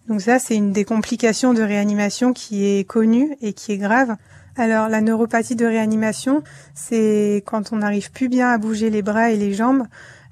Donc 0.09 0.21
ça, 0.21 0.39
c'est 0.39 0.57
une 0.57 0.73
des 0.73 0.85
complications 0.85 1.55
de 1.55 1.63
réanimation 1.63 2.33
qui 2.33 2.67
est 2.67 2.85
connue 2.85 3.37
et 3.41 3.53
qui 3.53 3.73
est 3.73 3.79
grave. 3.79 4.17
Alors 4.57 4.89
la 4.89 5.01
neuropathie 5.01 5.57
de 5.57 5.65
réanimation, 5.65 6.43
c'est 6.75 7.43
quand 7.47 7.73
on 7.73 7.77
n'arrive 7.77 8.11
plus 8.11 8.29
bien 8.29 8.51
à 8.51 8.59
bouger 8.59 8.91
les 8.91 9.03
bras 9.03 9.31
et 9.31 9.37
les 9.37 9.55
jambes 9.55 9.85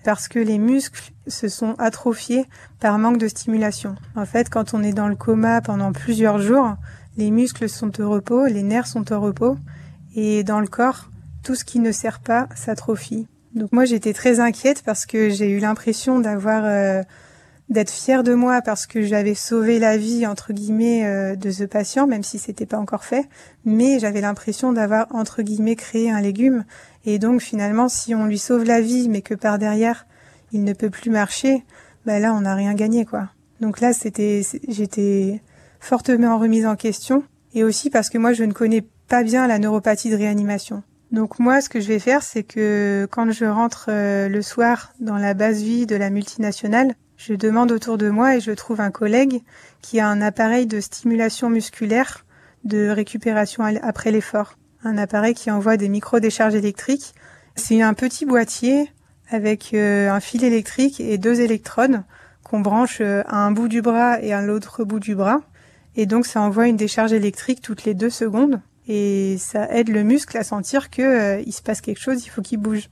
parce 0.04 0.28
que 0.28 0.38
les 0.38 0.58
muscles 0.58 1.12
se 1.26 1.48
sont 1.48 1.74
atrophiés 1.78 2.46
par 2.80 2.98
manque 2.98 3.18
de 3.18 3.28
stimulation. 3.28 3.94
En 4.16 4.26
fait, 4.26 4.48
quand 4.48 4.74
on 4.74 4.82
est 4.82 4.92
dans 4.92 5.08
le 5.08 5.16
coma 5.16 5.60
pendant 5.60 5.92
plusieurs 5.92 6.38
jours, 6.38 6.76
les 7.16 7.30
muscles 7.30 7.68
sont 7.68 8.00
au 8.00 8.10
repos, 8.10 8.46
les 8.46 8.62
nerfs 8.62 8.86
sont 8.86 9.12
au 9.12 9.20
repos, 9.20 9.56
et 10.14 10.42
dans 10.42 10.60
le 10.60 10.66
corps, 10.66 11.10
tout 11.42 11.54
ce 11.54 11.64
qui 11.64 11.78
ne 11.78 11.92
sert 11.92 12.20
pas 12.20 12.48
s'atrophie. 12.54 13.26
Donc 13.54 13.72
moi 13.72 13.84
j'étais 13.84 14.12
très 14.12 14.40
inquiète 14.40 14.82
parce 14.84 15.06
que 15.06 15.28
j'ai 15.28 15.50
eu 15.50 15.58
l'impression 15.58 16.20
d'avoir 16.20 16.64
euh, 16.64 17.02
d'être 17.70 17.90
fière 17.90 18.24
de 18.24 18.34
moi 18.34 18.60
parce 18.62 18.86
que 18.86 19.02
j'avais 19.02 19.36
sauvé 19.36 19.78
la 19.78 19.96
vie 19.96 20.26
entre 20.26 20.52
guillemets 20.52 21.06
euh, 21.06 21.36
de 21.36 21.50
ce 21.50 21.64
patient, 21.64 22.06
même 22.08 22.24
si 22.24 22.38
c'était 22.38 22.66
pas 22.66 22.78
encore 22.78 23.04
fait, 23.04 23.28
mais 23.64 24.00
j'avais 24.00 24.20
l'impression 24.20 24.72
d'avoir 24.72 25.06
entre 25.14 25.42
guillemets 25.42 25.76
créé 25.76 26.10
un 26.10 26.20
légume 26.20 26.64
et 27.06 27.18
donc 27.20 27.40
finalement 27.40 27.88
si 27.88 28.14
on 28.14 28.26
lui 28.26 28.38
sauve 28.38 28.64
la 28.64 28.80
vie 28.80 29.08
mais 29.08 29.22
que 29.22 29.34
par 29.34 29.58
derrière 29.58 30.06
il 30.52 30.64
ne 30.64 30.72
peut 30.72 30.90
plus 30.90 31.10
marcher, 31.10 31.64
bah 32.04 32.18
là 32.18 32.34
on 32.34 32.40
n'a 32.40 32.56
rien 32.56 32.74
gagné 32.74 33.04
quoi. 33.04 33.28
Donc 33.60 33.80
là 33.80 33.92
c'était 33.92 34.42
j'étais 34.66 35.40
fortement 35.78 36.38
remise 36.38 36.66
en 36.66 36.74
question 36.74 37.22
et 37.54 37.62
aussi 37.62 37.88
parce 37.88 38.10
que 38.10 38.18
moi 38.18 38.32
je 38.32 38.42
ne 38.42 38.52
connais 38.52 38.84
pas 39.06 39.22
bien 39.22 39.46
la 39.46 39.60
neuropathie 39.60 40.10
de 40.10 40.16
réanimation. 40.16 40.82
Donc 41.12 41.38
moi 41.38 41.60
ce 41.60 41.68
que 41.68 41.80
je 41.80 41.86
vais 41.86 42.00
faire 42.00 42.24
c'est 42.24 42.42
que 42.42 43.06
quand 43.12 43.30
je 43.30 43.44
rentre 43.44 43.86
euh, 43.90 44.28
le 44.28 44.42
soir 44.42 44.92
dans 44.98 45.18
la 45.18 45.34
base 45.34 45.62
vie 45.62 45.86
de 45.86 45.94
la 45.94 46.10
multinationale, 46.10 46.94
je 47.20 47.34
demande 47.34 47.70
autour 47.70 47.98
de 47.98 48.08
moi 48.08 48.36
et 48.36 48.40
je 48.40 48.50
trouve 48.50 48.80
un 48.80 48.90
collègue 48.90 49.42
qui 49.82 50.00
a 50.00 50.08
un 50.08 50.22
appareil 50.22 50.64
de 50.64 50.80
stimulation 50.80 51.50
musculaire 51.50 52.24
de 52.64 52.88
récupération 52.88 53.62
après 53.82 54.10
l'effort. 54.10 54.56
Un 54.84 54.96
appareil 54.96 55.34
qui 55.34 55.50
envoie 55.50 55.76
des 55.76 55.90
micro-décharges 55.90 56.54
électriques. 56.54 57.14
C'est 57.56 57.82
un 57.82 57.92
petit 57.92 58.24
boîtier 58.24 58.90
avec 59.28 59.74
euh, 59.74 60.10
un 60.10 60.20
fil 60.20 60.44
électrique 60.44 60.98
et 60.98 61.18
deux 61.18 61.42
électrodes 61.42 62.02
qu'on 62.42 62.60
branche 62.60 63.02
euh, 63.02 63.22
à 63.26 63.44
un 63.44 63.50
bout 63.50 63.68
du 63.68 63.82
bras 63.82 64.18
et 64.22 64.32
à 64.32 64.40
l'autre 64.40 64.84
bout 64.84 64.98
du 64.98 65.14
bras. 65.14 65.42
Et 65.96 66.06
donc 66.06 66.24
ça 66.24 66.40
envoie 66.40 66.68
une 66.68 66.78
décharge 66.78 67.12
électrique 67.12 67.60
toutes 67.60 67.84
les 67.84 67.92
deux 67.92 68.08
secondes 68.08 68.62
et 68.88 69.36
ça 69.38 69.70
aide 69.70 69.90
le 69.90 70.04
muscle 70.04 70.38
à 70.38 70.42
sentir 70.42 70.88
que 70.88 71.02
euh, 71.02 71.42
il 71.44 71.52
se 71.52 71.60
passe 71.60 71.82
quelque 71.82 72.00
chose, 72.00 72.24
il 72.24 72.30
faut 72.30 72.40
qu'il 72.40 72.60
bouge. 72.60 72.88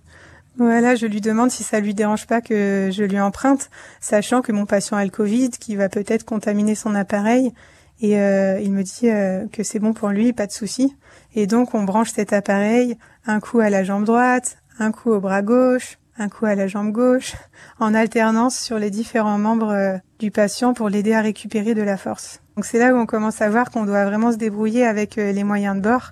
Voilà, 0.58 0.96
je 0.96 1.06
lui 1.06 1.20
demande 1.20 1.52
si 1.52 1.62
ça 1.62 1.78
lui 1.78 1.94
dérange 1.94 2.26
pas 2.26 2.40
que 2.40 2.90
je 2.92 3.04
lui 3.04 3.20
emprunte, 3.20 3.70
sachant 4.00 4.42
que 4.42 4.50
mon 4.50 4.66
patient 4.66 4.96
a 4.96 5.04
le 5.04 5.10
Covid, 5.10 5.50
qui 5.50 5.76
va 5.76 5.88
peut-être 5.88 6.24
contaminer 6.24 6.74
son 6.74 6.96
appareil. 6.96 7.52
Et 8.00 8.18
euh, 8.18 8.58
il 8.60 8.72
me 8.72 8.82
dit 8.82 9.08
euh, 9.08 9.46
que 9.52 9.62
c'est 9.62 9.78
bon 9.78 9.92
pour 9.92 10.08
lui, 10.08 10.32
pas 10.32 10.48
de 10.48 10.52
souci. 10.52 10.96
Et 11.36 11.46
donc 11.46 11.74
on 11.74 11.84
branche 11.84 12.10
cet 12.10 12.32
appareil, 12.32 12.98
un 13.24 13.38
coup 13.38 13.60
à 13.60 13.70
la 13.70 13.84
jambe 13.84 14.04
droite, 14.04 14.58
un 14.80 14.90
coup 14.90 15.12
au 15.12 15.20
bras 15.20 15.42
gauche, 15.42 15.98
un 16.18 16.28
coup 16.28 16.46
à 16.46 16.56
la 16.56 16.66
jambe 16.66 16.90
gauche, 16.90 17.34
en 17.78 17.94
alternance 17.94 18.58
sur 18.58 18.80
les 18.80 18.90
différents 18.90 19.38
membres 19.38 19.70
euh, 19.70 19.96
du 20.18 20.32
patient 20.32 20.74
pour 20.74 20.88
l'aider 20.88 21.12
à 21.12 21.20
récupérer 21.20 21.76
de 21.76 21.82
la 21.82 21.96
force. 21.96 22.40
Donc 22.56 22.64
c'est 22.64 22.80
là 22.80 22.92
où 22.92 22.96
on 22.96 23.06
commence 23.06 23.40
à 23.42 23.48
voir 23.48 23.70
qu'on 23.70 23.84
doit 23.84 24.04
vraiment 24.06 24.32
se 24.32 24.38
débrouiller 24.38 24.84
avec 24.84 25.14
les 25.14 25.44
moyens 25.44 25.76
de 25.76 25.80
bord. 25.80 26.10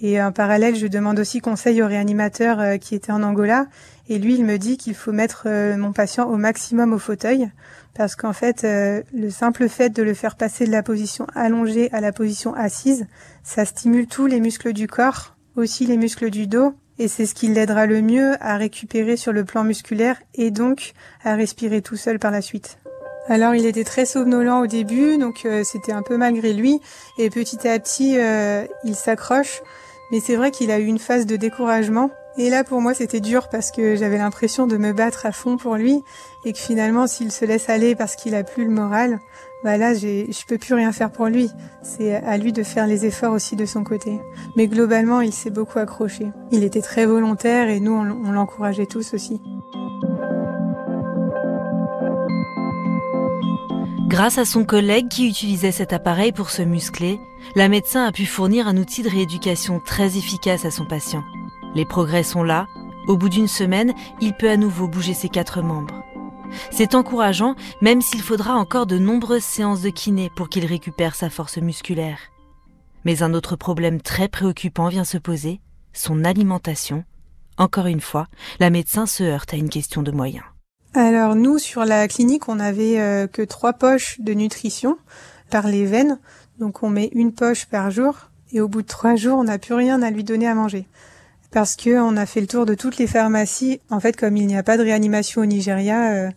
Et 0.00 0.22
en 0.22 0.30
parallèle, 0.30 0.76
je 0.76 0.86
demande 0.86 1.18
aussi 1.18 1.40
conseil 1.40 1.82
au 1.82 1.86
réanimateur 1.86 2.60
euh, 2.60 2.76
qui 2.76 2.94
était 2.94 3.10
en 3.10 3.22
Angola. 3.22 3.66
Et 4.08 4.18
lui, 4.18 4.34
il 4.34 4.44
me 4.44 4.56
dit 4.56 4.76
qu'il 4.76 4.94
faut 4.94 5.10
mettre 5.10 5.44
euh, 5.46 5.76
mon 5.76 5.92
patient 5.92 6.28
au 6.28 6.36
maximum 6.36 6.92
au 6.92 6.98
fauteuil. 6.98 7.50
Parce 7.94 8.14
qu'en 8.14 8.32
fait, 8.32 8.62
euh, 8.62 9.02
le 9.12 9.28
simple 9.30 9.68
fait 9.68 9.90
de 9.90 10.02
le 10.04 10.14
faire 10.14 10.36
passer 10.36 10.66
de 10.66 10.70
la 10.70 10.84
position 10.84 11.26
allongée 11.34 11.90
à 11.92 12.00
la 12.00 12.12
position 12.12 12.54
assise, 12.54 13.06
ça 13.42 13.64
stimule 13.64 14.06
tous 14.06 14.26
les 14.26 14.38
muscles 14.38 14.72
du 14.72 14.86
corps, 14.86 15.36
aussi 15.56 15.84
les 15.84 15.96
muscles 15.96 16.30
du 16.30 16.46
dos. 16.46 16.74
Et 17.00 17.08
c'est 17.08 17.26
ce 17.26 17.34
qui 17.34 17.48
l'aidera 17.48 17.86
le 17.86 18.00
mieux 18.00 18.34
à 18.40 18.56
récupérer 18.56 19.16
sur 19.16 19.32
le 19.32 19.44
plan 19.44 19.64
musculaire 19.64 20.16
et 20.34 20.50
donc 20.52 20.92
à 21.24 21.34
respirer 21.34 21.82
tout 21.82 21.96
seul 21.96 22.18
par 22.18 22.30
la 22.30 22.42
suite. 22.42 22.78
Alors 23.28 23.54
il 23.54 23.66
était 23.66 23.84
très 23.84 24.06
somnolent 24.06 24.62
au 24.62 24.66
début, 24.66 25.16
donc 25.18 25.46
c'était 25.62 25.92
un 25.92 26.02
peu 26.02 26.16
malgré 26.16 26.52
lui. 26.54 26.80
Et 27.18 27.30
petit 27.30 27.68
à 27.68 27.78
petit, 27.78 28.16
il 28.84 28.94
s'accroche. 28.96 29.62
Mais 30.10 30.20
c'est 30.20 30.36
vrai 30.36 30.50
qu'il 30.50 30.70
a 30.70 30.78
eu 30.78 30.86
une 30.86 30.98
phase 30.98 31.26
de 31.26 31.36
découragement. 31.36 32.10
Et 32.36 32.50
là, 32.50 32.62
pour 32.62 32.80
moi, 32.80 32.94
c'était 32.94 33.20
dur 33.20 33.48
parce 33.48 33.72
que 33.72 33.96
j'avais 33.96 34.18
l'impression 34.18 34.66
de 34.66 34.76
me 34.76 34.92
battre 34.92 35.26
à 35.26 35.32
fond 35.32 35.56
pour 35.56 35.74
lui 35.76 36.02
et 36.44 36.52
que 36.52 36.58
finalement, 36.58 37.06
s'il 37.06 37.32
se 37.32 37.44
laisse 37.44 37.68
aller 37.68 37.96
parce 37.96 38.14
qu'il 38.14 38.34
a 38.34 38.44
plus 38.44 38.64
le 38.64 38.70
moral, 38.70 39.18
bah 39.64 39.76
là, 39.76 39.92
je 39.92 40.46
peux 40.46 40.58
plus 40.58 40.74
rien 40.74 40.92
faire 40.92 41.10
pour 41.10 41.26
lui. 41.26 41.50
C'est 41.82 42.14
à 42.14 42.38
lui 42.38 42.52
de 42.52 42.62
faire 42.62 42.86
les 42.86 43.06
efforts 43.06 43.32
aussi 43.32 43.56
de 43.56 43.66
son 43.66 43.82
côté. 43.82 44.20
Mais 44.56 44.68
globalement, 44.68 45.20
il 45.20 45.32
s'est 45.32 45.50
beaucoup 45.50 45.80
accroché. 45.80 46.28
Il 46.52 46.62
était 46.62 46.82
très 46.82 47.06
volontaire 47.06 47.68
et 47.68 47.80
nous, 47.80 47.92
on 47.92 48.30
l'encourageait 48.30 48.86
tous 48.86 49.14
aussi. 49.14 49.40
Grâce 54.08 54.38
à 54.38 54.46
son 54.46 54.64
collègue 54.64 55.08
qui 55.08 55.28
utilisait 55.28 55.70
cet 55.70 55.92
appareil 55.92 56.32
pour 56.32 56.48
se 56.48 56.62
muscler, 56.62 57.20
la 57.54 57.68
médecin 57.68 58.06
a 58.06 58.10
pu 58.10 58.24
fournir 58.24 58.66
un 58.66 58.78
outil 58.78 59.02
de 59.02 59.10
rééducation 59.10 59.80
très 59.80 60.16
efficace 60.16 60.64
à 60.64 60.70
son 60.70 60.86
patient. 60.86 61.22
Les 61.74 61.84
progrès 61.84 62.22
sont 62.22 62.42
là. 62.42 62.66
Au 63.06 63.18
bout 63.18 63.28
d'une 63.28 63.48
semaine, 63.48 63.92
il 64.22 64.32
peut 64.32 64.48
à 64.48 64.56
nouveau 64.56 64.88
bouger 64.88 65.12
ses 65.12 65.28
quatre 65.28 65.60
membres. 65.60 66.02
C'est 66.70 66.94
encourageant, 66.94 67.54
même 67.82 68.00
s'il 68.00 68.22
faudra 68.22 68.54
encore 68.54 68.86
de 68.86 68.96
nombreuses 68.96 69.44
séances 69.44 69.82
de 69.82 69.90
kiné 69.90 70.30
pour 70.34 70.48
qu'il 70.48 70.64
récupère 70.64 71.14
sa 71.14 71.28
force 71.28 71.58
musculaire. 71.58 72.18
Mais 73.04 73.22
un 73.22 73.34
autre 73.34 73.56
problème 73.56 74.00
très 74.00 74.28
préoccupant 74.28 74.88
vient 74.88 75.04
se 75.04 75.18
poser, 75.18 75.60
son 75.92 76.24
alimentation. 76.24 77.04
Encore 77.58 77.86
une 77.86 78.00
fois, 78.00 78.26
la 78.58 78.70
médecin 78.70 79.04
se 79.04 79.22
heurte 79.22 79.52
à 79.52 79.58
une 79.58 79.68
question 79.68 80.02
de 80.02 80.12
moyens. 80.12 80.46
Alors 80.94 81.34
nous, 81.34 81.58
sur 81.58 81.84
la 81.84 82.08
clinique, 82.08 82.48
on 82.48 82.56
n'avait 82.56 82.98
euh, 82.98 83.26
que 83.26 83.42
trois 83.42 83.74
poches 83.74 84.20
de 84.20 84.32
nutrition 84.32 84.96
par 85.50 85.66
les 85.66 85.84
veines. 85.84 86.18
Donc 86.58 86.82
on 86.82 86.88
met 86.88 87.10
une 87.12 87.32
poche 87.32 87.66
par 87.66 87.90
jour 87.90 88.30
et 88.52 88.60
au 88.60 88.68
bout 88.68 88.82
de 88.82 88.86
trois 88.86 89.14
jours, 89.14 89.38
on 89.38 89.44
n'a 89.44 89.58
plus 89.58 89.74
rien 89.74 90.00
à 90.02 90.10
lui 90.10 90.24
donner 90.24 90.48
à 90.48 90.54
manger. 90.54 90.86
Parce 91.50 91.76
que 91.76 91.98
on 91.98 92.16
a 92.16 92.24
fait 92.24 92.40
le 92.40 92.46
tour 92.46 92.64
de 92.64 92.74
toutes 92.74 92.96
les 92.96 93.06
pharmacies. 93.06 93.80
En 93.90 94.00
fait, 94.00 94.16
comme 94.16 94.36
il 94.36 94.46
n'y 94.46 94.56
a 94.56 94.62
pas 94.62 94.78
de 94.78 94.82
réanimation 94.82 95.42
au 95.42 95.46
Nigeria, 95.46 96.12
euh, 96.12 96.30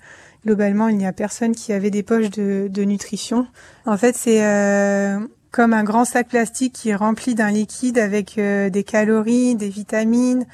globalement, 0.46 0.90
il 0.90 0.98
n'y 0.98 1.08
a 1.08 1.14
personne 1.14 1.56
qui 1.56 1.72
avait 1.72 1.90
des 1.90 2.04
poches 2.04 2.30
de, 2.30 2.84
nutrition. 2.84 3.48
En 3.86 3.98
fait, 3.98 4.16
c'est 4.18 4.46
euh, 4.46 5.18
comme 5.52 5.74
un 5.74 5.84
grand 5.84 6.04
sac 6.04 6.28
plastique 6.28 6.74
qui 6.74 6.90
est 6.90 6.96
rempli 6.96 7.36
d'un 7.36 7.52
liquide 7.52 7.98
avec 7.98 8.36
des 8.36 8.84
calories, 8.84 9.56
des 9.56 9.70
vitamines, 9.70 10.46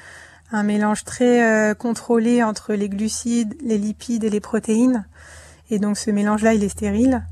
un 0.50 0.62
mélange 0.62 1.04
très 1.04 1.42
euh, 1.42 1.74
contrôlé 1.74 2.42
entre 2.42 2.74
les 2.74 2.88
glucides, 2.88 3.54
les 3.62 3.78
lipides 3.78 4.24
et 4.24 4.30
les 4.30 4.40
protéines. 4.40 5.06
Et 5.70 5.78
donc 5.78 5.98
ce 5.98 6.10
mélange-là, 6.10 6.54
il 6.54 6.64
est 6.64 6.68
stérile. 6.68 7.24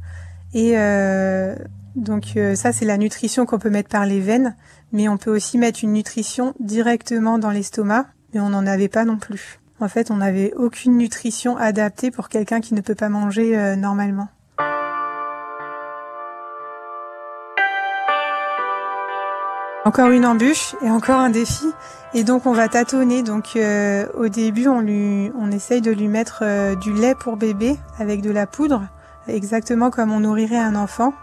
Et 0.52 0.72
euh, 0.76 1.56
donc 1.94 2.36
euh, 2.36 2.54
ça, 2.54 2.72
c'est 2.72 2.84
la 2.84 2.98
nutrition 2.98 3.46
qu'on 3.46 3.58
peut 3.58 3.70
mettre 3.70 3.88
par 3.88 4.06
les 4.06 4.20
veines, 4.20 4.54
mais 4.92 5.08
on 5.08 5.16
peut 5.16 5.34
aussi 5.34 5.58
mettre 5.58 5.80
une 5.82 5.92
nutrition 5.92 6.54
directement 6.60 7.38
dans 7.38 7.50
l'estomac, 7.50 8.06
mais 8.34 8.40
on 8.40 8.50
n'en 8.50 8.66
avait 8.66 8.88
pas 8.88 9.04
non 9.04 9.16
plus. 9.16 9.60
En 9.80 9.88
fait, 9.88 10.10
on 10.10 10.16
n'avait 10.16 10.52
aucune 10.54 10.96
nutrition 10.96 11.56
adaptée 11.56 12.10
pour 12.10 12.28
quelqu'un 12.28 12.60
qui 12.60 12.74
ne 12.74 12.80
peut 12.80 12.94
pas 12.94 13.10
manger 13.10 13.76
normalement. 13.76 14.28
Encore 19.86 20.10
une 20.10 20.26
embûche 20.26 20.74
et 20.82 20.90
encore 20.90 21.20
un 21.20 21.30
défi. 21.30 21.64
Et 22.12 22.24
donc 22.24 22.44
on 22.46 22.52
va 22.52 22.66
tâtonner. 22.66 23.22
Donc 23.22 23.54
euh, 23.54 24.04
au 24.14 24.26
début 24.26 24.66
on 24.66 24.80
lui, 24.80 25.30
essaye 25.52 25.80
de 25.80 25.92
lui 25.92 26.08
mettre 26.08 26.40
euh, 26.42 26.74
du 26.74 26.92
lait 26.92 27.14
pour 27.14 27.36
bébé 27.36 27.76
avec 28.00 28.20
de 28.20 28.32
la 28.32 28.48
poudre, 28.48 28.88
exactement 29.28 29.90
comme 29.90 30.10
on 30.10 30.18
nourrirait 30.18 30.58
un 30.58 30.74
enfant. 30.74 31.14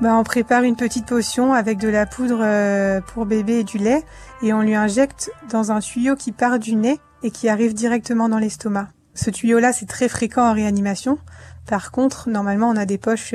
Ben, 0.00 0.14
on 0.14 0.24
prépare 0.24 0.62
une 0.62 0.74
petite 0.74 1.04
potion 1.04 1.52
avec 1.52 1.76
de 1.76 1.88
la 1.90 2.06
poudre 2.06 2.40
euh, 2.40 3.02
pour 3.02 3.26
bébé 3.26 3.58
et 3.58 3.64
du 3.64 3.76
lait 3.76 4.02
et 4.40 4.54
on 4.54 4.62
lui 4.62 4.74
injecte 4.74 5.30
dans 5.50 5.70
un 5.70 5.80
tuyau 5.80 6.16
qui 6.16 6.32
part 6.32 6.58
du 6.58 6.76
nez 6.76 6.98
et 7.22 7.30
qui 7.30 7.50
arrive 7.50 7.74
directement 7.74 8.30
dans 8.30 8.38
l'estomac. 8.38 8.88
Ce 9.12 9.28
tuyau-là, 9.28 9.74
c'est 9.74 9.84
très 9.84 10.08
fréquent 10.08 10.48
en 10.48 10.54
réanimation. 10.54 11.18
Par 11.66 11.90
contre, 11.90 12.30
normalement, 12.30 12.70
on 12.70 12.76
a 12.76 12.86
des 12.86 12.96
poches 12.96 13.34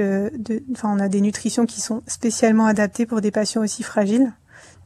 enfin, 0.72 0.90
on 0.92 1.00
a 1.00 1.10
des 1.10 1.22
nutritions 1.22 1.68
qui 1.68 1.80
sont 1.80 2.02
spécialement 2.08 2.66
adaptées 2.66 3.06
pour 3.06 3.22
des 3.22 3.30
patients 3.30 3.62
aussi 3.62 3.84
fragiles. 3.84 4.34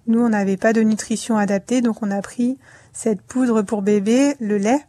Nous, 0.07 0.21
on 0.21 0.29
n'avait 0.29 0.57
pas 0.57 0.73
de 0.73 0.81
nutrition 0.81 1.37
adaptée, 1.37 1.81
donc 1.81 2.01
on 2.01 2.11
a 2.11 2.21
pris 2.21 2.57
cette 2.93 3.21
poudre 3.21 3.61
pour 3.61 3.81
bébé, 3.81 4.35
le 4.39 4.57
lait, 4.57 4.79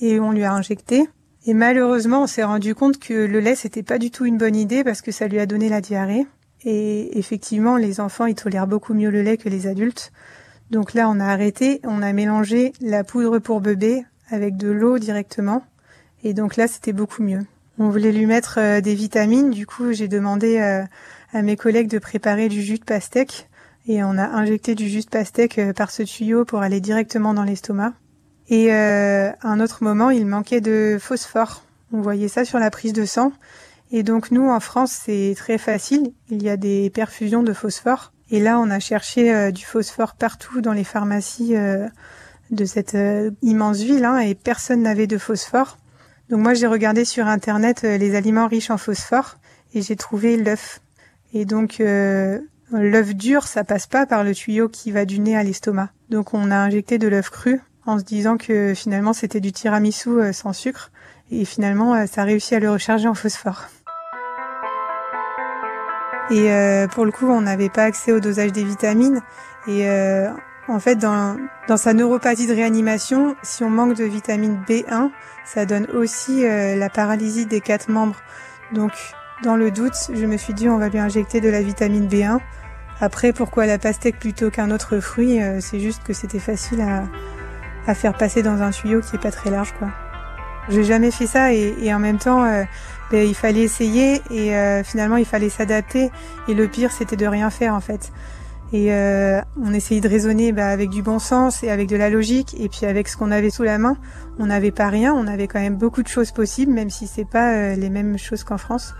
et 0.00 0.20
on 0.20 0.32
lui 0.32 0.44
a 0.44 0.52
injecté. 0.52 1.08
Et 1.46 1.54
malheureusement, 1.54 2.22
on 2.22 2.26
s'est 2.26 2.44
rendu 2.44 2.74
compte 2.74 2.98
que 2.98 3.14
le 3.14 3.40
lait, 3.40 3.54
c'était 3.54 3.82
pas 3.82 3.98
du 3.98 4.10
tout 4.10 4.24
une 4.24 4.36
bonne 4.36 4.56
idée 4.56 4.84
parce 4.84 5.00
que 5.00 5.12
ça 5.12 5.28
lui 5.28 5.38
a 5.38 5.46
donné 5.46 5.68
la 5.68 5.80
diarrhée. 5.80 6.26
Et 6.64 7.18
effectivement, 7.18 7.76
les 7.76 8.00
enfants, 8.00 8.26
ils 8.26 8.34
tolèrent 8.34 8.66
beaucoup 8.66 8.94
mieux 8.94 9.10
le 9.10 9.22
lait 9.22 9.36
que 9.36 9.48
les 9.48 9.66
adultes. 9.66 10.12
Donc 10.70 10.92
là, 10.92 11.08
on 11.08 11.20
a 11.20 11.26
arrêté, 11.26 11.80
on 11.84 12.02
a 12.02 12.12
mélangé 12.12 12.72
la 12.80 13.04
poudre 13.04 13.38
pour 13.38 13.60
bébé 13.60 14.04
avec 14.30 14.56
de 14.56 14.68
l'eau 14.68 14.98
directement. 14.98 15.62
Et 16.24 16.34
donc 16.34 16.56
là, 16.56 16.66
c'était 16.66 16.92
beaucoup 16.92 17.22
mieux. 17.22 17.46
On 17.78 17.90
voulait 17.90 18.12
lui 18.12 18.26
mettre 18.26 18.58
euh, 18.58 18.80
des 18.80 18.94
vitamines. 18.94 19.50
Du 19.50 19.66
coup, 19.66 19.92
j'ai 19.92 20.08
demandé 20.08 20.58
euh, 20.58 20.82
à 21.32 21.42
mes 21.42 21.56
collègues 21.56 21.88
de 21.88 21.98
préparer 21.98 22.48
du 22.48 22.62
jus 22.62 22.78
de 22.78 22.84
pastèque. 22.84 23.48
Et 23.86 24.02
on 24.02 24.18
a 24.18 24.24
injecté 24.24 24.74
du 24.74 24.88
jus 24.88 25.02
de 25.02 25.08
pastèque 25.08 25.58
euh, 25.58 25.72
par 25.72 25.90
ce 25.90 26.02
tuyau 26.02 26.44
pour 26.44 26.62
aller 26.62 26.80
directement 26.80 27.34
dans 27.34 27.44
l'estomac. 27.44 27.92
Et 28.48 28.70
à 28.72 29.34
un 29.42 29.58
autre 29.58 29.82
moment, 29.82 30.10
il 30.10 30.24
manquait 30.24 30.60
de 30.60 30.98
phosphore. 31.00 31.64
On 31.92 32.00
voyait 32.00 32.28
ça 32.28 32.44
sur 32.44 32.60
la 32.60 32.70
prise 32.70 32.92
de 32.92 33.04
sang. 33.04 33.32
Et 33.90 34.04
donc 34.04 34.30
nous, 34.30 34.48
en 34.48 34.60
France, 34.60 34.92
c'est 35.04 35.34
très 35.36 35.58
facile. 35.58 36.12
Il 36.30 36.44
y 36.44 36.48
a 36.48 36.56
des 36.56 36.88
perfusions 36.90 37.42
de 37.42 37.52
phosphore. 37.52 38.12
Et 38.30 38.38
là, 38.38 38.60
on 38.60 38.70
a 38.70 38.78
cherché 38.78 39.50
du 39.50 39.64
phosphore 39.64 40.14
partout 40.14 40.60
dans 40.60 40.72
les 40.72 40.84
pharmacies 40.84 41.56
de 41.56 42.64
cette 42.64 42.96
immense 43.42 43.78
ville, 43.78 44.04
hein, 44.04 44.18
et 44.18 44.36
personne 44.36 44.82
n'avait 44.82 45.08
de 45.08 45.18
phosphore. 45.18 45.76
Donc 46.28 46.40
moi 46.40 46.54
j'ai 46.54 46.66
regardé 46.66 47.04
sur 47.04 47.26
internet 47.26 47.82
euh, 47.84 47.98
les 47.98 48.16
aliments 48.16 48.48
riches 48.48 48.70
en 48.70 48.78
phosphore 48.78 49.36
et 49.74 49.82
j'ai 49.82 49.96
trouvé 49.96 50.36
l'œuf. 50.36 50.80
Et 51.32 51.44
donc 51.44 51.80
euh, 51.80 52.40
l'œuf 52.72 53.14
dur 53.14 53.46
ça 53.46 53.64
passe 53.64 53.86
pas 53.86 54.06
par 54.06 54.24
le 54.24 54.34
tuyau 54.34 54.68
qui 54.68 54.90
va 54.90 55.04
du 55.04 55.18
nez 55.18 55.36
à 55.36 55.42
l'estomac. 55.42 55.90
Donc 56.10 56.34
on 56.34 56.50
a 56.50 56.56
injecté 56.56 56.98
de 56.98 57.08
l'œuf 57.08 57.30
cru 57.30 57.60
en 57.86 57.98
se 57.98 58.04
disant 58.04 58.36
que 58.36 58.74
finalement 58.74 59.12
c'était 59.12 59.40
du 59.40 59.52
tiramisu 59.52 60.10
euh, 60.10 60.32
sans 60.32 60.52
sucre 60.52 60.90
et 61.30 61.44
finalement 61.44 62.06
ça 62.06 62.22
a 62.22 62.24
réussi 62.24 62.54
à 62.54 62.60
le 62.60 62.70
recharger 62.70 63.08
en 63.08 63.14
phosphore. 63.14 63.64
Et 66.30 66.48
pour 66.90 67.04
le 67.04 67.12
coup 67.12 67.26
on 67.26 67.40
n'avait 67.40 67.68
pas 67.68 67.84
accès 67.84 68.10
au 68.10 68.18
dosage 68.18 68.50
des 68.52 68.64
vitamines 68.64 69.20
et 69.68 69.86
en 70.68 70.80
fait, 70.80 70.96
dans, 70.96 71.36
sa 71.76 71.94
neuropathie 71.94 72.48
de 72.48 72.54
réanimation, 72.54 73.36
si 73.42 73.62
on 73.62 73.70
manque 73.70 73.94
de 73.94 74.04
vitamine 74.04 74.60
B1, 74.68 75.10
ça 75.44 75.64
donne 75.64 75.86
aussi 75.94 76.44
euh, 76.44 76.74
la 76.74 76.90
paralysie 76.90 77.46
des 77.46 77.60
quatre 77.60 77.88
membres. 77.88 78.20
Donc, 78.72 78.92
dans 79.42 79.56
le 79.56 79.70
doute, 79.70 79.96
je 80.12 80.26
me 80.26 80.36
suis 80.36 80.54
dit 80.54 80.68
on 80.68 80.78
va 80.78 80.88
lui 80.88 80.98
injecter 80.98 81.40
de 81.40 81.48
la 81.48 81.62
vitamine 81.62 82.08
B1. 82.08 82.38
Après, 83.00 83.32
pourquoi 83.32 83.66
la 83.66 83.78
pastèque 83.78 84.18
plutôt 84.18 84.50
qu'un 84.50 84.70
autre 84.70 85.00
fruit 85.00 85.42
euh, 85.42 85.60
C'est 85.60 85.80
juste 85.80 86.02
que 86.02 86.12
c'était 86.12 86.38
facile 86.38 86.80
à, 86.80 87.04
à, 87.86 87.94
faire 87.94 88.14
passer 88.14 88.42
dans 88.42 88.62
un 88.62 88.70
tuyau 88.70 89.00
qui 89.00 89.16
est 89.16 89.22
pas 89.22 89.30
très 89.30 89.50
large, 89.50 89.74
quoi. 89.78 89.88
J'ai 90.68 90.82
jamais 90.82 91.10
fait 91.10 91.26
ça 91.26 91.52
et, 91.52 91.74
et 91.80 91.94
en 91.94 91.98
même 91.98 92.18
temps, 92.18 92.44
euh, 92.44 92.64
ben, 93.12 93.24
il 93.24 93.34
fallait 93.34 93.60
essayer 93.60 94.20
et 94.30 94.82
finalement 94.82 95.16
il 95.16 95.24
fallait 95.24 95.48
s'adapter. 95.48 96.10
Et 96.48 96.54
le 96.54 96.66
pire, 96.66 96.90
c'était 96.90 97.14
de 97.14 97.26
rien 97.26 97.50
faire 97.50 97.74
en 97.74 97.80
fait. 97.80 98.10
Et 98.72 98.92
euh, 98.92 99.40
on 99.62 99.72
essayait 99.72 100.00
de 100.00 100.08
raisonner 100.08 100.52
bah, 100.52 100.68
avec 100.68 100.90
du 100.90 101.02
bon 101.02 101.18
sens 101.18 101.62
et 101.62 101.70
avec 101.70 101.88
de 101.88 101.96
la 101.96 102.10
logique. 102.10 102.56
Et 102.58 102.68
puis 102.68 102.86
avec 102.86 103.08
ce 103.08 103.16
qu'on 103.16 103.30
avait 103.30 103.50
sous 103.50 103.62
la 103.62 103.78
main, 103.78 103.96
on 104.38 104.46
n'avait 104.46 104.72
pas 104.72 104.88
rien. 104.88 105.14
On 105.14 105.26
avait 105.26 105.46
quand 105.46 105.60
même 105.60 105.76
beaucoup 105.76 106.02
de 106.02 106.08
choses 106.08 106.32
possibles, 106.32 106.72
même 106.72 106.90
si 106.90 107.06
c'est 107.06 107.24
pas 107.24 107.52
euh, 107.52 107.76
les 107.76 107.90
mêmes 107.90 108.18
choses 108.18 108.42
qu'en 108.42 108.58
France. 108.58 108.94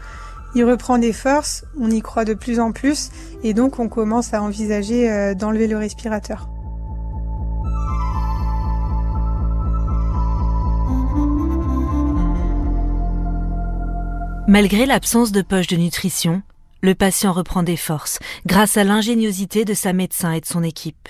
Il 0.55 0.65
reprend 0.65 0.99
des 0.99 1.13
forces, 1.13 1.65
on 1.79 1.91
y 1.91 2.01
croit 2.01 2.25
de 2.25 2.35
plus 2.35 2.61
en 2.61 2.73
plus, 2.73 3.11
et 3.43 3.53
donc 3.53 3.79
on 3.79 3.89
commence 3.89 4.33
à 4.33 4.43
envisager 4.43 5.11
euh, 5.11 5.35
d'enlever 5.35 5.67
le 5.67 5.77
respirateur. 5.77 6.49
Malgré 14.49 14.87
l'absence 14.87 15.33
de 15.33 15.43
poche 15.43 15.67
de 15.67 15.77
nutrition, 15.77 16.41
le 16.81 16.95
patient 16.95 17.33
reprend 17.33 17.65
des 17.65 17.77
forces 17.77 18.21
grâce 18.47 18.77
à 18.77 18.85
l'ingéniosité 18.85 19.65
de 19.65 19.75
sa 19.75 19.93
médecin 19.93 20.31
et 20.31 20.41
de 20.41 20.47
son 20.47 20.63
équipe. 20.63 21.09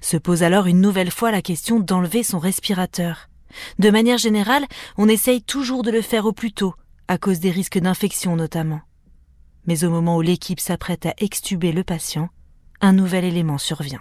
Se 0.00 0.16
pose 0.16 0.44
alors 0.44 0.66
une 0.66 0.80
nouvelle 0.80 1.10
fois 1.10 1.32
la 1.32 1.42
question 1.42 1.80
d'enlever 1.80 2.22
son 2.22 2.38
respirateur. 2.38 3.28
De 3.78 3.90
manière 3.90 4.18
générale, 4.18 4.64
on 4.96 5.08
essaye 5.08 5.42
toujours 5.42 5.82
de 5.82 5.90
le 5.90 6.02
faire 6.02 6.24
au 6.24 6.32
plus 6.32 6.52
tôt, 6.52 6.74
à 7.08 7.18
cause 7.18 7.40
des 7.40 7.50
risques 7.50 7.78
d'infection 7.78 8.36
notamment. 8.36 8.80
Mais 9.66 9.84
au 9.84 9.90
moment 9.90 10.16
où 10.16 10.22
l'équipe 10.22 10.60
s'apprête 10.60 11.06
à 11.06 11.14
extuber 11.18 11.72
le 11.72 11.84
patient, 11.84 12.28
un 12.80 12.92
nouvel 12.92 13.24
élément 13.24 13.58
survient. 13.58 14.00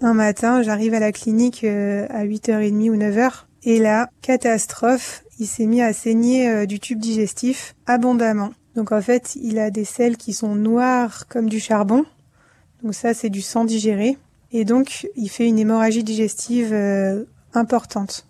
Un 0.00 0.14
matin, 0.14 0.62
j'arrive 0.62 0.94
à 0.94 1.00
la 1.00 1.12
clinique 1.12 1.64
euh, 1.64 2.06
à 2.10 2.24
8h30 2.24 2.90
ou 2.90 2.96
9h, 2.96 3.46
et 3.64 3.78
là, 3.80 4.10
catastrophe, 4.22 5.24
il 5.38 5.46
s'est 5.46 5.66
mis 5.66 5.82
à 5.82 5.92
saigner 5.92 6.48
euh, 6.48 6.66
du 6.66 6.78
tube 6.78 7.00
digestif 7.00 7.74
abondamment. 7.86 8.52
Donc 8.76 8.92
en 8.92 9.02
fait, 9.02 9.34
il 9.34 9.58
a 9.58 9.70
des 9.70 9.84
selles 9.84 10.16
qui 10.16 10.32
sont 10.32 10.54
noires 10.54 11.26
comme 11.28 11.48
du 11.48 11.58
charbon. 11.58 12.04
Donc 12.82 12.94
ça, 12.94 13.14
c'est 13.14 13.30
du 13.30 13.42
sang 13.42 13.64
digéré. 13.64 14.16
Et 14.52 14.64
donc, 14.64 15.08
il 15.16 15.28
fait 15.28 15.46
une 15.46 15.58
hémorragie 15.58 16.04
digestive 16.04 16.72
euh, 16.72 17.24
importante. 17.54 18.26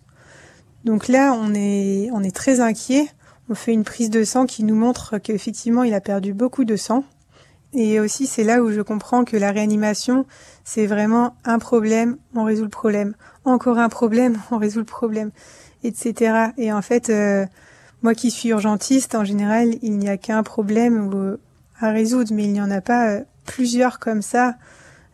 Donc 0.85 1.07
là, 1.07 1.33
on 1.33 1.53
est, 1.53 2.09
on 2.11 2.23
est 2.23 2.35
très 2.35 2.61
inquiet. 2.61 3.07
On 3.51 3.55
fait 3.55 3.73
une 3.73 3.83
prise 3.83 4.11
de 4.11 4.23
sang 4.23 4.45
qui 4.45 4.63
nous 4.63 4.75
montre 4.75 5.17
qu'effectivement, 5.17 5.83
il 5.83 5.95
a 5.95 6.01
perdu 6.01 6.33
beaucoup 6.33 6.65
de 6.65 6.75
sang. 6.75 7.03
Et 7.73 7.99
aussi, 7.99 8.27
c'est 8.27 8.43
là 8.43 8.61
où 8.61 8.71
je 8.71 8.81
comprends 8.81 9.25
que 9.25 9.37
la 9.37 9.51
réanimation, 9.51 10.27
c'est 10.63 10.85
vraiment 10.85 11.35
un 11.45 11.57
problème, 11.57 12.17
on 12.35 12.43
résout 12.43 12.63
le 12.63 12.69
problème. 12.69 13.15
Encore 13.45 13.79
un 13.79 13.89
problème, 13.89 14.37
on 14.51 14.57
résout 14.57 14.79
le 14.79 14.85
problème, 14.85 15.31
etc. 15.83 16.51
Et 16.57 16.71
en 16.71 16.83
fait, 16.83 17.09
euh, 17.09 17.45
moi 18.03 18.13
qui 18.13 18.29
suis 18.29 18.49
urgentiste, 18.49 19.15
en 19.15 19.23
général, 19.23 19.75
il 19.81 19.97
n'y 19.97 20.09
a 20.09 20.17
qu'un 20.17 20.43
problème 20.43 21.37
à 21.79 21.89
résoudre, 21.89 22.31
mais 22.33 22.43
il 22.43 22.53
n'y 22.53 22.61
en 22.61 22.69
a 22.69 22.81
pas 22.81 23.09
euh, 23.09 23.23
plusieurs 23.45 23.97
comme 23.97 24.21
ça 24.21 24.55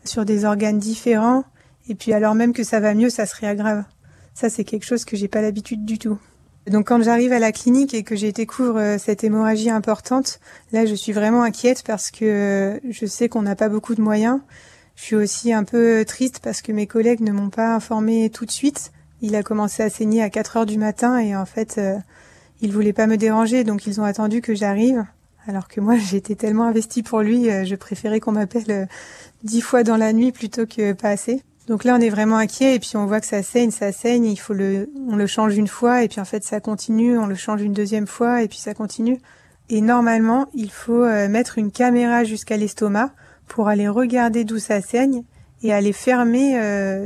sur 0.04 0.26
des 0.26 0.44
organes 0.44 0.80
différents. 0.80 1.46
Et 1.88 1.96
puis 1.96 2.12
alors 2.12 2.36
même 2.36 2.52
que 2.52 2.64
ça 2.64 2.82
va 2.82 2.96
mieux, 2.96 3.10
ça 3.10 3.26
serait 3.26 3.48
aggrave. 3.48 3.86
Ça, 4.34 4.50
c'est 4.50 4.66
quelque 4.66 4.86
chose 4.86 5.06
que 5.06 5.16
j'ai 5.16 5.30
pas 5.30 5.42
l'habitude 5.42 5.86
du 5.86 5.98
tout. 5.98 6.20
Donc 6.68 6.88
quand 6.88 7.02
j'arrive 7.02 7.32
à 7.32 7.40
la 7.40 7.52
clinique 7.52 7.94
et 7.94 8.04
que 8.04 8.16
j'ai 8.16 8.32
découvre 8.32 8.80
euh, 8.80 8.98
cette 8.98 9.24
hémorragie 9.24 9.70
importante, 9.70 10.40
là 10.72 10.86
je 10.86 10.96
suis 10.96 11.12
vraiment 11.12 11.44
inquiète 11.44 11.84
parce 11.86 12.12
que 12.12 12.26
euh, 12.26 12.80
je 12.90 13.06
sais 13.06 13.30
qu'on 13.30 13.44
n'a 13.44 13.56
pas 13.56 13.70
beaucoup 13.70 13.96
de 13.96 14.02
moyens. 14.02 14.40
Je 14.96 15.04
suis 15.04 15.16
aussi 15.16 15.54
un 15.54 15.64
peu 15.64 16.04
triste 16.08 16.40
parce 16.42 16.62
que 16.62 16.72
mes 16.72 16.88
collègues 16.88 17.22
ne 17.22 17.32
m'ont 17.32 17.50
pas 17.50 17.76
informé 17.76 18.30
tout 18.30 18.46
de 18.46 18.52
suite. 18.52 18.92
Il 19.22 19.36
a 19.36 19.44
commencé 19.44 19.84
à 19.84 19.90
saigner 19.90 20.24
à 20.24 20.30
4 20.30 20.58
heures 20.58 20.66
du 20.66 20.78
matin 20.78 21.20
et 21.20 21.36
en 21.36 21.46
fait 21.46 21.80
il 22.62 22.72
voulait 22.72 22.94
pas 22.94 23.08
me 23.08 23.18
déranger, 23.18 23.64
donc 23.64 23.86
ils 23.86 24.00
ont 24.00 24.04
attendu 24.04 24.42
que 24.42 24.56
j'arrive. 24.56 25.06
Alors 25.48 25.68
que 25.68 25.80
moi, 25.82 25.98
j'étais 26.10 26.36
tellement 26.36 26.66
investie 26.66 27.04
pour 27.04 27.22
lui, 27.22 27.50
euh, 27.50 27.66
je 27.66 27.76
préférais 27.76 28.20
qu'on 28.20 28.34
m'appelle 28.34 28.72
euh, 28.72 28.86
dix 29.44 29.62
fois 29.62 29.84
dans 29.84 29.98
la 29.98 30.14
nuit 30.14 30.32
plutôt 30.32 30.66
que 30.66 30.94
pas 30.94 31.10
assez. 31.10 31.42
Donc 31.68 31.84
là, 31.84 31.96
on 31.96 32.02
est 32.02 32.10
vraiment 32.10 32.38
inquiet 32.38 32.76
et 32.76 32.80
puis 32.80 32.92
on 32.96 33.06
voit 33.06 33.20
que 33.20 33.28
ça 33.28 33.42
saigne, 33.42 33.72
ça 33.72 33.92
saigne. 33.92 34.26
Il 34.26 34.38
faut 34.38 34.54
le, 34.54 34.90
on 35.10 35.16
le 35.16 35.28
change 35.28 35.58
une 35.58 35.68
fois 35.68 36.04
et 36.04 36.08
puis 36.08 36.22
en 36.22 36.26
fait 36.26 36.44
ça 36.44 36.60
continue. 36.60 37.18
On 37.18 37.26
le 37.26 37.36
change 37.36 37.62
une 37.62 37.74
deuxième 37.74 38.08
fois 38.08 38.44
et 38.44 38.48
puis 38.48 38.60
ça 38.60 38.74
continue. 38.74 39.20
Et 39.70 39.82
normalement, 39.82 40.48
il 40.54 40.72
faut 40.72 41.04
euh, 41.04 41.28
mettre 41.28 41.58
une 41.58 41.72
caméra 41.72 42.24
jusqu'à 42.24 42.58
l'estomac 42.58 43.12
pour 43.48 43.68
aller 43.68 43.88
regarder 43.88 44.44
d'où 44.44 44.60
ça 44.60 44.82
saigne 44.82 45.24
et 45.64 45.74
aller 45.74 45.94
fermer 45.94 46.54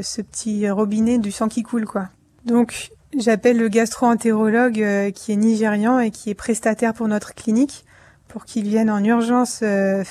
ce 0.01 0.21
petit 0.21 0.69
robinet 0.69 1.17
du 1.17 1.31
sang 1.31 1.47
qui 1.47 1.63
coule, 1.63 1.85
quoi. 1.85 2.09
Donc 2.45 2.91
J'appelle 3.17 3.57
le 3.57 3.69
gastro-entérologue 3.69 4.81
euh, 4.81 5.09
qui 5.09 5.31
est 5.31 5.35
nigérian 5.35 5.99
et 5.99 6.11
qui 6.11 6.29
est 6.29 6.35
prestataire 6.35 6.93
pour 6.93 7.07
notre 7.07 7.33
clinique 7.33 7.85
pour 8.27 8.45
qu'il 8.45 8.67
vienne 8.67 8.91
en 8.91 9.03
urgence 9.03 9.61
euh, 9.63 10.03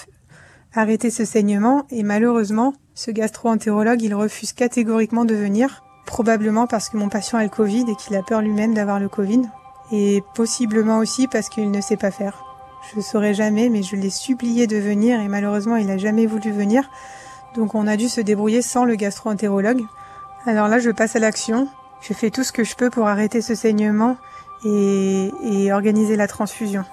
arrêter 0.74 1.10
ce 1.10 1.24
saignement. 1.24 1.86
Et 1.90 2.02
malheureusement, 2.02 2.74
ce 2.98 3.12
gastro-entérologue, 3.12 4.02
il 4.02 4.12
refuse 4.12 4.52
catégoriquement 4.52 5.24
de 5.24 5.36
venir, 5.36 5.84
probablement 6.04 6.66
parce 6.66 6.88
que 6.88 6.96
mon 6.96 7.08
patient 7.08 7.38
a 7.38 7.44
le 7.44 7.48
Covid 7.48 7.84
et 7.88 7.94
qu'il 7.94 8.16
a 8.16 8.24
peur 8.24 8.40
lui-même 8.42 8.74
d'avoir 8.74 8.98
le 8.98 9.08
Covid, 9.08 9.42
et 9.92 10.20
possiblement 10.34 10.98
aussi 10.98 11.28
parce 11.28 11.48
qu'il 11.48 11.70
ne 11.70 11.80
sait 11.80 11.96
pas 11.96 12.10
faire. 12.10 12.44
Je 12.90 12.96
ne 12.96 13.02
saurais 13.02 13.34
jamais, 13.34 13.68
mais 13.68 13.84
je 13.84 13.94
l'ai 13.94 14.10
supplié 14.10 14.66
de 14.66 14.78
venir 14.78 15.20
et 15.20 15.28
malheureusement, 15.28 15.76
il 15.76 15.86
n'a 15.86 15.96
jamais 15.96 16.26
voulu 16.26 16.50
venir. 16.50 16.90
Donc 17.54 17.76
on 17.76 17.86
a 17.86 17.96
dû 17.96 18.08
se 18.08 18.20
débrouiller 18.20 18.62
sans 18.62 18.84
le 18.84 18.96
gastro-entérologue. 18.96 19.84
Alors 20.44 20.66
là, 20.66 20.80
je 20.80 20.90
passe 20.90 21.14
à 21.14 21.20
l'action. 21.20 21.68
Je 22.00 22.12
fais 22.14 22.30
tout 22.30 22.42
ce 22.42 22.50
que 22.50 22.64
je 22.64 22.74
peux 22.74 22.90
pour 22.90 23.06
arrêter 23.06 23.42
ce 23.42 23.54
saignement 23.54 24.16
et, 24.64 25.30
et 25.44 25.72
organiser 25.72 26.16
la 26.16 26.26
transfusion. 26.26 26.84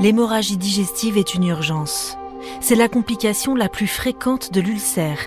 L'hémorragie 0.00 0.56
digestive 0.56 1.18
est 1.18 1.34
une 1.34 1.48
urgence. 1.48 2.16
C'est 2.60 2.76
la 2.76 2.88
complication 2.88 3.56
la 3.56 3.68
plus 3.68 3.88
fréquente 3.88 4.52
de 4.52 4.60
l'ulcère 4.60 5.18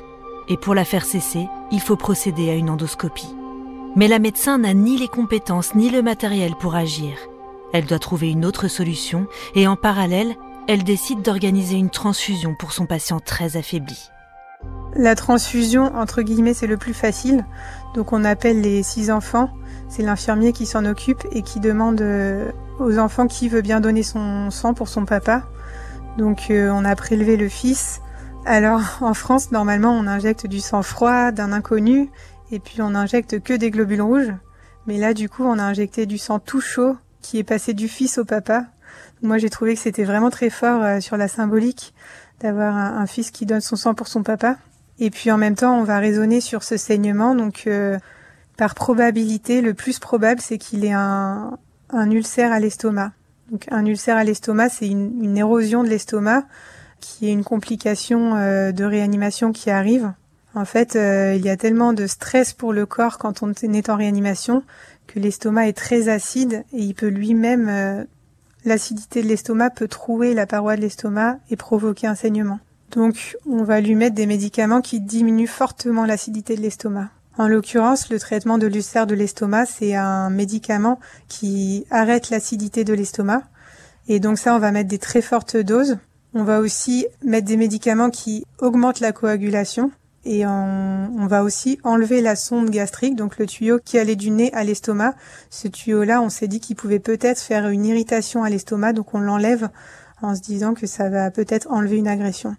et 0.47 0.55
pour 0.55 0.73
la 0.73 0.85
faire 0.85 1.03
cesser, 1.03 1.47
il 1.71 1.81
faut 1.81 1.97
procéder 1.97 2.49
à 2.49 2.55
une 2.55 2.69
endoscopie. 2.69 3.35
Mais 3.97 4.07
la 4.07 4.19
médecin 4.19 4.59
n'a 4.59 4.73
ni 4.73 4.97
les 4.97 5.09
compétences 5.09 5.75
ni 5.75 5.89
le 5.89 6.01
matériel 6.01 6.55
pour 6.55 6.75
agir. 6.75 7.17
Elle 7.73 7.85
doit 7.85 7.99
trouver 7.99 8.31
une 8.31 8.45
autre 8.45 8.69
solution 8.69 9.27
et 9.55 9.67
en 9.67 9.75
parallèle, 9.75 10.35
elle 10.69 10.85
décide 10.85 11.21
d'organiser 11.21 11.75
une 11.75 11.89
transfusion 11.89 12.55
pour 12.55 12.71
son 12.71 12.85
patient 12.85 13.19
très 13.19 13.57
affaibli. 13.57 14.09
La 14.95 15.15
transfusion, 15.15 15.93
entre 15.95 16.21
guillemets, 16.21 16.53
c'est 16.53 16.67
le 16.67 16.77
plus 16.77 16.93
facile. 16.93 17.45
Donc 17.93 18.13
on 18.13 18.23
appelle 18.23 18.61
les 18.61 18.83
six 18.83 19.11
enfants. 19.11 19.49
C'est 19.89 20.03
l'infirmier 20.03 20.53
qui 20.53 20.65
s'en 20.65 20.85
occupe 20.85 21.25
et 21.33 21.41
qui 21.41 21.59
demande 21.59 21.99
euh, 22.01 22.51
aux 22.81 22.97
enfants 22.97 23.27
qui 23.27 23.49
veut 23.49 23.61
bien 23.61 23.79
donner 23.79 24.03
son 24.03 24.51
sang 24.51 24.73
pour 24.73 24.87
son 24.87 25.05
papa. 25.05 25.43
Donc 26.17 26.49
euh, 26.49 26.69
on 26.71 26.83
a 26.85 26.95
prélevé 26.95 27.37
le 27.37 27.49
fils. 27.49 28.01
Alors 28.45 28.81
en 29.01 29.13
France, 29.13 29.51
normalement, 29.51 29.91
on 29.91 30.07
injecte 30.07 30.47
du 30.47 30.59
sang 30.59 30.81
froid 30.81 31.31
d'un 31.31 31.51
inconnu 31.51 32.09
et 32.51 32.59
puis 32.59 32.81
on 32.81 32.95
injecte 32.95 33.41
que 33.41 33.53
des 33.53 33.71
globules 33.71 34.01
rouges. 34.01 34.33
Mais 34.87 34.97
là, 34.97 35.13
du 35.13 35.29
coup, 35.29 35.43
on 35.43 35.59
a 35.59 35.63
injecté 35.63 36.05
du 36.05 36.17
sang 36.17 36.39
tout 36.39 36.61
chaud 36.61 36.97
qui 37.21 37.37
est 37.37 37.43
passé 37.43 37.73
du 37.73 37.87
fils 37.87 38.17
au 38.17 38.25
papa. 38.25 38.65
Moi, 39.21 39.37
j'ai 39.37 39.49
trouvé 39.49 39.75
que 39.75 39.79
c'était 39.79 40.03
vraiment 40.03 40.31
très 40.31 40.49
fort 40.49 40.83
euh, 40.83 40.99
sur 40.99 41.17
la 41.17 41.27
symbolique 41.27 41.93
d'avoir 42.39 42.75
un, 42.75 43.05
fils 43.05 43.29
qui 43.29 43.45
donne 43.45 43.61
son 43.61 43.75
sang 43.75 43.93
pour 43.93 44.07
son 44.07 44.23
papa. 44.23 44.57
Et 44.97 45.11
puis 45.11 45.29
en 45.29 45.37
même 45.37 45.55
temps, 45.55 45.79
on 45.79 45.83
va 45.83 45.99
raisonner 45.99 46.41
sur 46.41 46.63
ce 46.63 46.75
saignement. 46.75 47.35
Donc, 47.35 47.63
euh, 47.67 47.99
par 48.57 48.73
probabilité, 48.73 49.61
le 49.61 49.75
plus 49.75 49.99
probable, 49.99 50.41
c'est 50.41 50.57
qu'il 50.57 50.83
ait 50.83 50.91
un, 50.91 51.59
un 51.91 52.09
ulcère 52.11 52.51
à 52.51 52.59
l'estomac. 52.59 53.11
Donc, 53.51 53.65
un 53.71 53.85
ulcère 53.85 54.17
à 54.17 54.23
l'estomac, 54.23 54.69
c'est 54.69 54.87
une, 54.87 55.37
érosion 55.37 55.83
de 55.83 55.89
l'estomac 55.89 56.45
qui 56.99 57.27
est 57.27 57.31
une 57.31 57.43
complication 57.43 58.35
euh, 58.35 58.71
de 58.71 58.83
réanimation 58.83 59.51
qui 59.51 59.69
arrive. 59.69 60.13
En 60.53 60.65
fait, 60.65 60.95
il 60.95 61.41
y 61.41 61.49
a 61.49 61.55
tellement 61.55 61.93
de 61.93 62.07
stress 62.07 62.51
pour 62.51 62.73
le 62.73 62.85
corps 62.85 63.17
quand 63.17 63.41
on 63.41 63.53
est 63.53 63.89
en 63.89 63.95
réanimation 63.95 64.63
que 65.07 65.17
l'estomac 65.17 65.69
est 65.69 65.77
très 65.77 66.09
acide 66.09 66.65
et 66.73 66.79
il 66.79 66.93
peut 66.93 67.07
lui-même 67.07 68.05
L'acidité 68.63 69.23
de 69.23 69.27
l'estomac 69.27 69.71
peut 69.71 69.87
trouer 69.87 70.35
la 70.35 70.45
paroi 70.45 70.75
de 70.75 70.81
l'estomac 70.81 71.37
et 71.49 71.55
provoquer 71.55 72.05
un 72.05 72.13
saignement. 72.13 72.59
Donc 72.91 73.37
on 73.47 73.63
va 73.63 73.81
lui 73.81 73.95
mettre 73.95 74.15
des 74.15 74.27
médicaments 74.27 74.81
qui 74.81 74.99
diminuent 74.99 75.47
fortement 75.47 76.05
l'acidité 76.05 76.55
de 76.55 76.61
l'estomac. 76.61 77.09
En 77.37 77.47
l'occurrence, 77.47 78.09
le 78.09 78.19
traitement 78.19 78.57
de 78.57 78.67
l'ulcère 78.67 79.07
de 79.07 79.15
l'estomac, 79.15 79.65
c'est 79.65 79.95
un 79.95 80.29
médicament 80.29 80.99
qui 81.27 81.85
arrête 81.89 82.29
l'acidité 82.29 82.83
de 82.83 82.93
l'estomac. 82.93 83.43
Et 84.07 84.19
donc 84.19 84.37
ça, 84.37 84.55
on 84.55 84.59
va 84.59 84.71
mettre 84.71 84.89
des 84.89 84.99
très 84.99 85.21
fortes 85.21 85.55
doses. 85.55 85.97
On 86.33 86.43
va 86.43 86.59
aussi 86.59 87.07
mettre 87.23 87.47
des 87.47 87.57
médicaments 87.57 88.09
qui 88.09 88.45
augmentent 88.59 88.99
la 88.99 89.11
coagulation 89.11 89.91
et 90.23 90.45
on, 90.45 91.27
va 91.27 91.43
aussi 91.43 91.79
enlever 91.83 92.21
la 92.21 92.35
sonde 92.35 92.69
gastrique, 92.69 93.15
donc 93.15 93.37
le 93.37 93.47
tuyau 93.47 93.79
qui 93.83 93.97
allait 93.97 94.15
du 94.15 94.29
nez 94.29 94.53
à 94.53 94.63
l'estomac. 94.63 95.15
Ce 95.49 95.67
tuyau-là, 95.67 96.21
on 96.21 96.29
s'est 96.29 96.47
dit 96.47 96.59
qu'il 96.59 96.75
pouvait 96.75 96.99
peut-être 96.99 97.41
faire 97.41 97.69
une 97.69 97.85
irritation 97.85 98.43
à 98.43 98.49
l'estomac, 98.49 98.93
donc 98.93 99.13
on 99.13 99.19
l'enlève 99.19 99.69
en 100.21 100.35
se 100.35 100.41
disant 100.41 100.73
que 100.73 100.85
ça 100.85 101.09
va 101.09 101.31
peut-être 101.31 101.67
enlever 101.71 101.97
une 101.97 102.07
agression. 102.07 102.55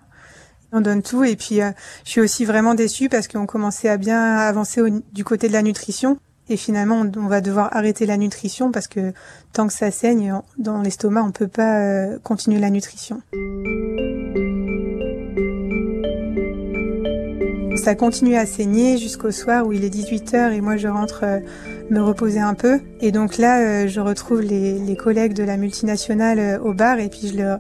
On 0.75 0.81
donne 0.81 1.03
tout 1.03 1.23
et 1.23 1.37
puis 1.37 1.61
euh, 1.61 1.71
je 2.07 2.13
suis 2.13 2.21
aussi 2.23 2.47
vraiment 2.47 2.75
déçue 2.75 3.11
parce 3.11 3.29
qu'on 3.29 3.45
commençait 3.45 3.91
à 3.91 3.99
bien 3.99 4.37
avancer 4.37 4.81
du 5.13 5.23
côté 5.23 5.47
de 5.49 5.53
la 5.53 5.61
nutrition 5.61 6.17
et 6.49 6.57
finalement 6.57 7.07
on, 7.15 7.27
va 7.27 7.43
devoir 7.43 7.77
arrêter 7.77 8.07
la 8.07 8.17
nutrition 8.17 8.73
parce 8.73 8.89
que 8.89 9.13
tant 9.53 9.67
que 9.67 9.75
ça 9.75 9.91
saigne 9.91 10.35
dans 10.57 10.81
l'estomac, 10.81 11.25
on 11.25 11.31
peut 11.31 11.47
pas 11.47 11.81
euh, 11.81 12.19
continuer 12.23 12.59
la 12.59 12.71
nutrition. 12.71 13.21
Ça 17.85 17.95
continue 17.95 18.37
à 18.37 18.47
saigner 18.47 18.97
jusqu'au 18.97 19.31
soir 19.31 19.67
où 19.67 19.75
il 19.75 19.85
est 19.85 19.95
18h 19.95 20.53
et 20.53 20.63
moi 20.63 20.79
je 20.79 20.89
rentre 20.89 21.25
euh, 21.25 21.41
me 21.91 22.01
reposer 22.01 22.41
un 22.41 22.55
peu. 22.55 22.81
Et 23.03 23.13
donc 23.13 23.37
là, 23.37 23.87
je 23.87 24.01
retrouve 24.01 24.41
les, 24.41 24.97
collègues 24.97 25.35
de 25.35 25.43
la 25.43 25.59
multinationale 25.59 26.61
au 26.63 26.73
bar 26.73 26.99
et 26.99 27.11
puis 27.11 27.29
je 27.29 27.37
leur, 27.37 27.59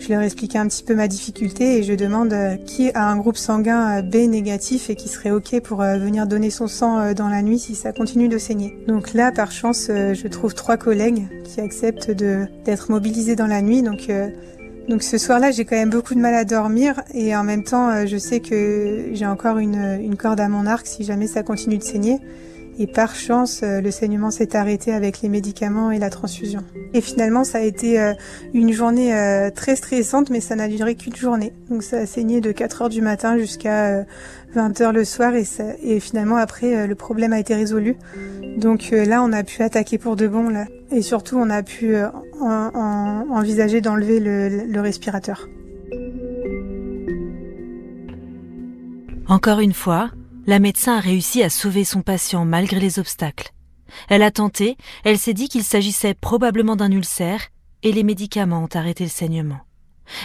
je 0.00 0.08
leur 0.08 0.22
explique 0.22 0.56
un 0.56 0.66
petit 0.66 0.82
peu 0.82 0.94
ma 0.94 1.06
difficulté 1.06 1.78
et 1.78 1.82
je 1.84 1.92
demande 1.92 2.34
qui 2.66 2.90
a 2.92 3.08
un 3.08 3.16
groupe 3.16 3.36
sanguin 3.36 4.02
B 4.02 4.16
négatif 4.28 4.90
et 4.90 4.96
qui 4.96 5.08
serait 5.08 5.30
OK 5.30 5.60
pour 5.60 5.82
venir 5.82 6.26
donner 6.26 6.50
son 6.50 6.66
sang 6.66 7.12
dans 7.12 7.28
la 7.28 7.42
nuit 7.42 7.58
si 7.58 7.74
ça 7.74 7.92
continue 7.92 8.28
de 8.28 8.38
saigner. 8.38 8.76
Donc 8.88 9.12
là, 9.12 9.30
par 9.30 9.52
chance, 9.52 9.86
je 9.88 10.26
trouve 10.28 10.54
trois 10.54 10.76
collègues 10.76 11.28
qui 11.44 11.60
acceptent 11.60 12.10
d'être 12.10 12.90
mobilisés 12.90 13.36
dans 13.36 13.46
la 13.46 13.62
nuit. 13.62 13.82
Donc 13.82 14.10
donc 14.90 15.04
ce 15.04 15.18
soir-là, 15.18 15.52
j'ai 15.52 15.64
quand 15.64 15.76
même 15.76 15.90
beaucoup 15.90 16.16
de 16.16 16.18
mal 16.18 16.34
à 16.34 16.44
dormir 16.44 17.00
et 17.14 17.36
en 17.36 17.44
même 17.44 17.62
temps, 17.62 17.90
euh, 17.90 18.06
je 18.06 18.16
sais 18.16 18.40
que 18.40 19.10
j'ai 19.12 19.24
encore 19.24 19.58
une 19.58 20.16
corde 20.16 20.40
à 20.40 20.48
mon 20.48 20.66
arc 20.66 20.84
si 20.84 21.04
jamais 21.04 21.28
ça 21.28 21.44
continue 21.44 21.78
de 21.78 21.84
saigner. 21.84 22.18
Et 22.78 22.86
par 22.86 23.14
chance, 23.14 23.60
euh, 23.62 23.80
le 23.80 23.90
saignement 23.90 24.30
s'est 24.30 24.56
arrêté 24.56 24.92
avec 24.92 25.20
les 25.22 25.28
médicaments 25.28 25.90
et 25.90 25.98
la 25.98 26.10
transfusion. 26.10 26.60
Et 26.94 27.00
finalement, 27.00 27.44
ça 27.44 27.58
a 27.58 27.60
été 27.60 28.00
euh, 28.00 28.14
une 28.54 28.72
journée 28.72 29.12
très 29.54 29.76
stressante, 29.76 30.30
mais 30.30 30.40
ça 30.40 30.56
n'a 30.56 30.68
duré 30.68 30.94
qu'une 30.94 31.16
journée. 31.16 31.52
Donc 31.68 31.82
ça 31.82 31.98
a 31.98 32.06
saigné 32.06 32.40
de 32.40 32.52
4 32.52 32.82
heures 32.82 32.88
du 32.88 33.02
matin 33.02 33.36
jusqu'à 33.38 34.04
20 34.54 34.80
heures 34.80 34.92
le 34.92 35.04
soir 35.04 35.32
et, 35.34 36.00
finalement 36.00 36.36
après, 36.36 36.86
le 36.86 36.94
problème 36.94 37.32
a 37.32 37.38
été 37.38 37.54
résolu. 37.54 37.96
Donc 38.56 38.90
là, 38.92 39.22
on 39.22 39.32
a 39.32 39.42
pu 39.42 39.62
attaquer 39.62 39.98
pour 39.98 40.16
de 40.16 40.26
bon. 40.26 40.66
Et 40.90 41.02
surtout, 41.02 41.36
on 41.36 41.50
a 41.50 41.62
pu 41.62 41.96
envisager 42.40 43.80
d'enlever 43.80 44.20
le, 44.20 44.80
respirateur. 44.80 45.48
Encore 49.30 49.60
une 49.60 49.72
fois, 49.72 50.10
la 50.50 50.58
médecin 50.58 50.96
a 50.96 51.00
réussi 51.00 51.44
à 51.44 51.48
sauver 51.48 51.84
son 51.84 52.02
patient 52.02 52.44
malgré 52.44 52.80
les 52.80 52.98
obstacles. 52.98 53.52
Elle 54.08 54.24
a 54.24 54.32
tenté, 54.32 54.76
elle 55.04 55.16
s'est 55.16 55.32
dit 55.32 55.48
qu'il 55.48 55.62
s'agissait 55.62 56.12
probablement 56.12 56.74
d'un 56.74 56.90
ulcère, 56.90 57.40
et 57.84 57.92
les 57.92 58.02
médicaments 58.02 58.64
ont 58.64 58.74
arrêté 58.74 59.04
le 59.04 59.10
saignement. 59.10 59.60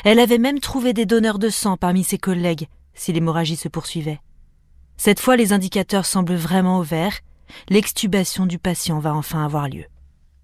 Elle 0.04 0.18
avait 0.18 0.40
même 0.40 0.60
trouvé 0.60 0.94
des 0.94 1.06
donneurs 1.06 1.38
de 1.38 1.50
sang 1.50 1.78
parmi 1.78 2.04
ses 2.04 2.18
collègues, 2.18 2.68
si 2.96 3.14
l'hémorragie 3.14 3.56
se 3.56 3.68
poursuivait. 3.68 4.20
Cette 4.98 5.20
fois, 5.20 5.36
les 5.36 5.54
indicateurs 5.54 6.08
semblent 6.08 6.34
vraiment 6.34 6.80
au 6.80 6.84
vert, 6.84 7.20
l'extubation 7.70 8.48
du 8.48 8.58
patient 8.58 8.98
va 8.98 9.14
enfin 9.14 9.46
avoir 9.46 9.70
lieu. 9.70 9.86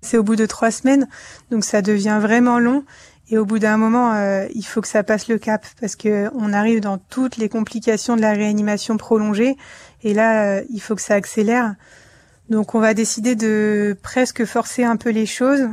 C'est 0.01 0.19
au 0.19 0.23
bout 0.23 0.35
de 0.35 0.45
trois 0.45 0.69
semaines, 0.69 1.07
donc 1.49 1.63
ça 1.63 1.81
devient 1.81 2.19
vraiment 2.21 2.59
long. 2.59 2.85
Et 3.31 3.37
au 3.37 3.45
bout 3.45 3.59
d'un 3.59 3.77
moment, 3.77 4.13
euh, 4.13 4.45
il 4.53 4.63
faut 4.63 4.81
que 4.81 4.87
ça 4.87 5.03
passe 5.03 5.27
le 5.27 5.37
cap 5.37 5.65
parce 5.79 5.95
que 5.95 6.29
on 6.35 6.53
arrive 6.53 6.81
dans 6.81 6.97
toutes 6.97 7.37
les 7.37 7.49
complications 7.49 8.15
de 8.15 8.21
la 8.21 8.33
réanimation 8.33 8.97
prolongée. 8.97 9.57
Et 10.03 10.13
là, 10.13 10.43
euh, 10.43 10.63
il 10.69 10.79
faut 10.79 10.95
que 10.95 11.01
ça 11.01 11.15
accélère. 11.15 11.75
Donc, 12.49 12.75
on 12.75 12.79
va 12.79 12.93
décider 12.93 13.35
de 13.35 13.97
presque 14.03 14.45
forcer 14.45 14.83
un 14.83 14.97
peu 14.97 15.09
les 15.09 15.25
choses. 15.25 15.69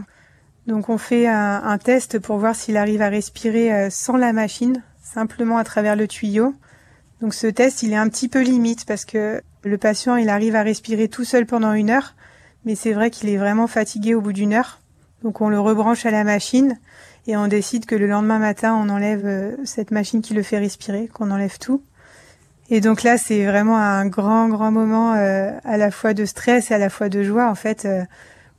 Donc, 0.67 0.89
on 0.89 0.99
fait 0.99 1.27
un, 1.27 1.63
un 1.65 1.79
test 1.79 2.19
pour 2.19 2.39
voir 2.39 2.55
s'il 2.55 2.77
arrive 2.77 3.03
à 3.03 3.09
respirer 3.09 3.73
euh, 3.73 3.91
sans 3.91 4.17
la 4.17 4.33
machine, 4.33 4.83
simplement 5.03 5.59
à 5.59 5.65
travers 5.65 5.97
le 5.97 6.07
tuyau. 6.07 6.55
Donc, 7.21 7.35
ce 7.35 7.49
test, 7.49 7.83
il 7.83 7.93
est 7.93 7.97
un 7.97 8.09
petit 8.09 8.29
peu 8.29 8.41
limite 8.41 8.87
parce 8.87 9.05
que 9.05 9.43
le 9.65 9.79
patient, 9.79 10.15
il 10.15 10.29
arrive 10.29 10.55
à 10.55 10.63
respirer 10.63 11.09
tout 11.09 11.25
seul 11.25 11.45
pendant 11.45 11.73
une 11.73 11.91
heure 11.91 12.15
mais 12.65 12.75
c'est 12.75 12.93
vrai 12.93 13.11
qu'il 13.11 13.29
est 13.29 13.37
vraiment 13.37 13.67
fatigué 13.67 14.15
au 14.15 14.21
bout 14.21 14.33
d'une 14.33 14.53
heure. 14.53 14.81
Donc 15.23 15.41
on 15.41 15.49
le 15.49 15.59
rebranche 15.59 16.07
à 16.07 16.11
la 16.11 16.23
machine 16.23 16.79
et 17.29 17.37
on 17.37 17.47
décide 17.47 17.85
que 17.85 17.95
le 17.95 18.07
lendemain 18.07 18.39
matin, 18.39 18.75
on 18.75 18.89
enlève 18.89 19.27
euh, 19.27 19.55
cette 19.65 19.91
machine 19.91 20.23
qui 20.23 20.33
le 20.33 20.43
fait 20.43 20.59
respirer, 20.59 21.09
qu'on 21.13 21.31
enlève 21.31 21.59
tout. 21.59 21.83
Et 22.71 22.81
donc 22.81 23.03
là, 23.03 23.19
c'est 23.19 23.45
vraiment 23.45 23.77
un 23.77 24.07
grand, 24.07 24.49
grand 24.49 24.71
moment 24.71 25.13
euh, 25.13 25.51
à 25.63 25.77
la 25.77 25.91
fois 25.91 26.15
de 26.15 26.25
stress 26.25 26.71
et 26.71 26.75
à 26.75 26.79
la 26.79 26.89
fois 26.89 27.11
de 27.11 27.23
joie, 27.23 27.51
en 27.51 27.55
fait, 27.55 27.85
euh, 27.85 28.03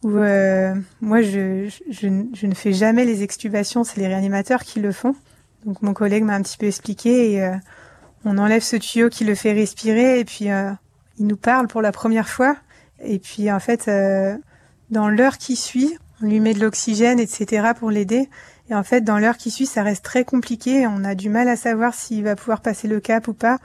où 0.03 0.09
moi, 1.01 1.21
je, 1.23 1.67
je, 1.89 2.07
ne 2.07 2.53
fais 2.53 2.71
jamais 2.71 3.05
les 3.05 3.23
extubations, 3.23 3.83
c'est 3.83 3.99
les 3.99 4.07
réanimateurs 4.07 4.63
qui 4.63 4.79
le 4.79 4.91
font. 4.91 5.15
Donc 5.65 5.81
mon 5.81 5.93
collègue 5.93 6.23
m'a 6.23 6.35
un 6.35 6.41
petit 6.41 6.57
peu 6.57 6.67
expliqué 6.67 7.33
et 7.33 7.51
on 8.23 8.37
enlève 8.37 8.61
ce 8.61 8.77
tuyau 8.77 9.09
qui 9.09 9.25
le 9.25 9.35
fait 9.35 9.51
respirer 9.51 10.19
et 10.21 10.25
puis 10.25 10.45
il 10.45 11.27
nous 11.27 11.35
parle 11.35 11.67
pour 11.67 11.81
la 11.81 11.91
première 11.91 12.29
fois. 12.29 12.55
Et 13.03 13.19
puis 13.19 13.51
en 13.51 13.59
fait, 13.59 13.91
dans 14.89 15.09
l'heure 15.09 15.37
qui 15.37 15.57
suit, 15.57 15.97
on 16.21 16.25
lui 16.27 16.39
met 16.39 16.53
de 16.53 16.59
l'oxygène, 16.59 17.19
etc. 17.19 17.71
pour 17.77 17.91
l'aider. 17.91 18.29
Et 18.69 18.75
en 18.75 18.83
fait, 18.83 19.01
dans 19.01 19.17
l'heure 19.17 19.37
qui 19.37 19.49
suit, 19.49 19.65
ça 19.65 19.81
reste 19.81 20.05
très 20.05 20.23
compliqué. 20.23 20.85
On 20.85 21.03
a 21.03 21.15
du 21.15 21.29
mal 21.29 21.47
à 21.47 21.55
savoir 21.55 21.93
s'il 21.93 22.23
va 22.23 22.35
pouvoir 22.35 22.61
passer 22.61 22.87
le 22.87 22.99
cap 22.99 23.27
ou 23.27 23.33
pas, 23.33 23.57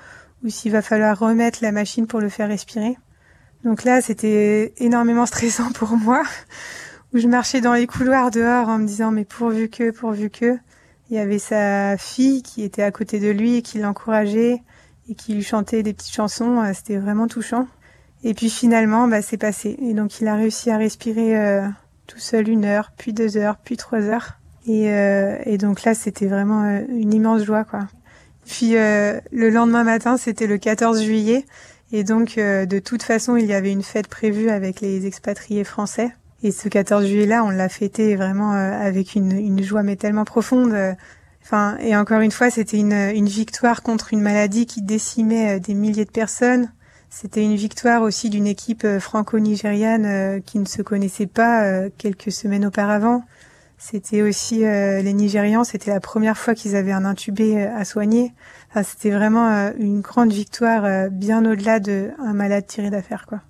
ou 0.42 0.48
s'il 0.48 0.72
va 0.72 0.80
falloir 0.80 1.18
remettre 1.18 1.58
la 1.62 1.72
machine 1.72 2.06
pour 2.06 2.20
le 2.20 2.30
faire 2.30 2.48
respirer. 2.48 2.96
Donc 3.64 3.84
là, 3.84 4.00
c'était 4.00 4.72
énormément 4.78 5.26
stressant 5.26 5.72
pour 5.72 5.96
moi, 5.96 6.22
où 7.12 7.18
je 7.18 7.28
marchais 7.28 7.60
dans 7.60 7.74
les 7.74 7.86
couloirs 7.86 8.30
dehors 8.30 8.68
en 8.68 8.78
me 8.78 8.86
disant 8.86 9.10
mais 9.10 9.24
pourvu 9.24 9.68
que, 9.68 9.90
pourvu 9.90 10.30
que. 10.30 10.56
Il 11.10 11.16
y 11.16 11.20
avait 11.20 11.38
sa 11.38 11.98
fille 11.98 12.42
qui 12.42 12.62
était 12.62 12.82
à 12.82 12.90
côté 12.90 13.20
de 13.20 13.28
lui 13.28 13.56
et 13.56 13.62
qui 13.62 13.78
l'encourageait 13.78 14.62
et 15.08 15.14
qui 15.14 15.34
lui 15.34 15.44
chantait 15.44 15.82
des 15.82 15.92
petites 15.92 16.14
chansons. 16.14 16.62
Euh, 16.62 16.72
c'était 16.74 16.96
vraiment 16.96 17.28
touchant. 17.28 17.68
Et 18.22 18.32
puis 18.32 18.48
finalement, 18.48 19.06
bah, 19.06 19.20
c'est 19.20 19.36
passé. 19.36 19.76
Et 19.82 19.92
donc 19.92 20.20
il 20.22 20.28
a 20.28 20.34
réussi 20.34 20.70
à 20.70 20.78
respirer 20.78 21.38
euh, 21.38 21.68
tout 22.06 22.18
seul 22.18 22.48
une 22.48 22.64
heure, 22.64 22.90
puis 22.96 23.12
deux 23.12 23.36
heures, 23.36 23.58
puis 23.62 23.76
trois 23.76 24.00
heures. 24.00 24.38
Et, 24.66 24.90
euh, 24.90 25.36
et 25.44 25.58
donc 25.58 25.84
là, 25.84 25.94
c'était 25.94 26.26
vraiment 26.26 26.64
euh, 26.64 26.80
une 26.88 27.12
immense 27.12 27.44
joie, 27.44 27.64
quoi. 27.64 27.86
Puis 28.46 28.72
le 28.74 29.48
lendemain 29.48 29.84
matin, 29.84 30.18
c'était 30.18 30.46
le 30.46 30.58
14 30.58 31.02
juillet. 31.02 31.46
Et 31.92 32.04
donc, 32.04 32.36
de 32.36 32.78
toute 32.78 33.02
façon, 33.02 33.36
il 33.36 33.46
y 33.46 33.54
avait 33.54 33.72
une 33.72 33.82
fête 33.82 34.06
prévue 34.06 34.50
avec 34.50 34.82
les 34.82 35.06
expatriés 35.06 35.64
français. 35.64 36.10
Et 36.42 36.50
ce 36.50 36.68
14 36.68 37.06
juillet-là, 37.06 37.42
on 37.42 37.48
l'a 37.48 37.70
fêté 37.70 38.16
vraiment 38.16 38.52
avec 38.52 39.14
une, 39.14 39.32
une, 39.32 39.62
joie 39.62 39.82
mais 39.82 39.96
tellement 39.96 40.26
profonde. 40.26 40.76
Enfin, 41.42 41.78
et 41.80 41.96
encore 41.96 42.20
une 42.20 42.32
fois, 42.32 42.50
c'était 42.50 42.76
une, 42.76 42.92
une 42.92 43.28
victoire 43.28 43.82
contre 43.82 44.12
une 44.12 44.20
maladie 44.20 44.66
qui 44.66 44.82
décimait 44.82 45.58
des 45.58 45.72
milliers 45.72 46.04
de 46.04 46.10
personnes. 46.10 46.70
C'était 47.08 47.42
une 47.42 47.56
victoire 47.56 48.02
aussi 48.02 48.28
d'une 48.28 48.46
équipe 48.46 48.86
franco-nigériane 48.98 50.42
qui 50.42 50.58
ne 50.58 50.66
se 50.66 50.82
connaissait 50.82 51.28
pas 51.28 51.88
quelques 51.96 52.30
semaines 52.30 52.66
auparavant. 52.66 53.24
C'était 53.76 54.22
aussi 54.22 54.60
les 54.60 55.12
Nigérians, 55.12 55.64
c'était 55.64 55.90
la 55.90 56.00
première 56.00 56.38
fois 56.38 56.54
qu'ils 56.54 56.74
avaient 56.74 56.92
un 56.92 57.04
intubé 57.04 57.62
à 57.62 57.84
soigner. 57.84 58.32
Enfin, 58.70 58.82
c'était 58.82 59.10
vraiment 59.10 59.72
une 59.78 60.00
grande 60.00 60.32
victoire, 60.32 61.10
bien 61.10 61.44
au-delà 61.44 61.80
d'un 61.80 62.32
malade 62.32 62.66
tiré 62.66 62.88
d'affaire, 62.90 63.26
quoi. 63.26 63.40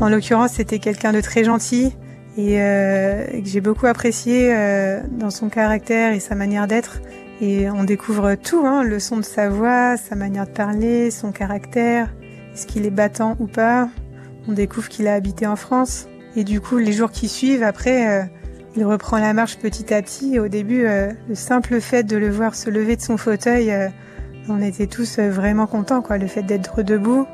En 0.00 0.08
l'occurrence, 0.08 0.52
c'était 0.52 0.78
quelqu'un 0.78 1.12
de 1.12 1.20
très 1.20 1.44
gentil 1.44 1.94
et 2.38 2.62
euh, 2.62 3.26
que 3.26 3.44
j'ai 3.46 3.60
beaucoup 3.60 3.86
apprécié 3.86 4.50
euh, 4.50 5.02
dans 5.10 5.28
son 5.28 5.50
caractère 5.50 6.14
et 6.14 6.20
sa 6.20 6.34
manière 6.34 6.66
d'être. 6.66 7.02
Et 7.42 7.68
on 7.68 7.84
découvre 7.84 8.34
tout, 8.34 8.64
hein, 8.64 8.82
le 8.82 8.98
son 8.98 9.18
de 9.18 9.22
sa 9.22 9.50
voix, 9.50 9.98
sa 9.98 10.14
manière 10.14 10.46
de 10.46 10.52
parler, 10.52 11.10
son 11.10 11.32
caractère, 11.32 12.08
est-ce 12.54 12.66
qu'il 12.66 12.86
est 12.86 12.90
battant 12.90 13.36
ou 13.40 13.46
pas. 13.46 13.90
On 14.48 14.52
découvre 14.52 14.88
qu'il 14.88 15.08
a 15.08 15.14
habité 15.14 15.46
en 15.46 15.56
France. 15.56 16.06
Et 16.36 16.44
du 16.44 16.60
coup, 16.60 16.78
les 16.78 16.92
jours 16.92 17.10
qui 17.10 17.28
suivent, 17.28 17.62
après, 17.62 18.08
euh, 18.08 18.24
il 18.76 18.84
reprend 18.84 19.18
la 19.18 19.32
marche 19.32 19.58
petit 19.58 19.92
à 19.92 20.00
petit. 20.02 20.34
Et 20.34 20.40
au 20.40 20.48
début, 20.48 20.86
euh, 20.86 21.12
le 21.28 21.34
simple 21.34 21.80
fait 21.80 22.04
de 22.04 22.16
le 22.16 22.30
voir 22.30 22.54
se 22.54 22.70
lever 22.70 22.96
de 22.96 23.02
son 23.02 23.16
fauteuil, 23.16 23.70
euh, 23.70 23.88
on 24.48 24.62
était 24.62 24.86
tous 24.86 25.18
vraiment 25.18 25.66
contents, 25.66 26.02
quoi. 26.02 26.18
Le 26.18 26.26
fait 26.26 26.42
d'être 26.42 26.82
debout, 26.82 27.26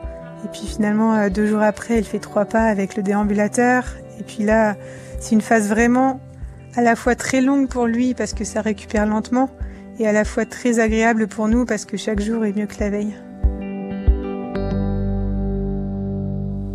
et 0.44 0.48
puis 0.48 0.66
finalement, 0.66 1.28
deux 1.30 1.46
jours 1.46 1.62
après, 1.62 1.96
elle 1.96 2.04
fait 2.04 2.18
trois 2.18 2.44
pas 2.44 2.64
avec 2.64 2.96
le 2.96 3.02
déambulateur. 3.02 3.84
Et 4.20 4.22
puis 4.22 4.44
là, 4.44 4.76
c'est 5.18 5.34
une 5.34 5.40
phase 5.40 5.68
vraiment 5.68 6.20
à 6.76 6.82
la 6.82 6.94
fois 6.94 7.14
très 7.14 7.40
longue 7.40 7.68
pour 7.68 7.86
lui 7.86 8.14
parce 8.14 8.34
que 8.34 8.44
ça 8.44 8.60
récupère 8.60 9.06
lentement 9.06 9.50
et 9.98 10.06
à 10.06 10.12
la 10.12 10.24
fois 10.24 10.44
très 10.44 10.78
agréable 10.78 11.26
pour 11.26 11.48
nous 11.48 11.64
parce 11.64 11.84
que 11.84 11.96
chaque 11.96 12.20
jour 12.20 12.44
est 12.44 12.54
mieux 12.54 12.66
que 12.66 12.78
la 12.80 12.90
veille. 12.90 13.14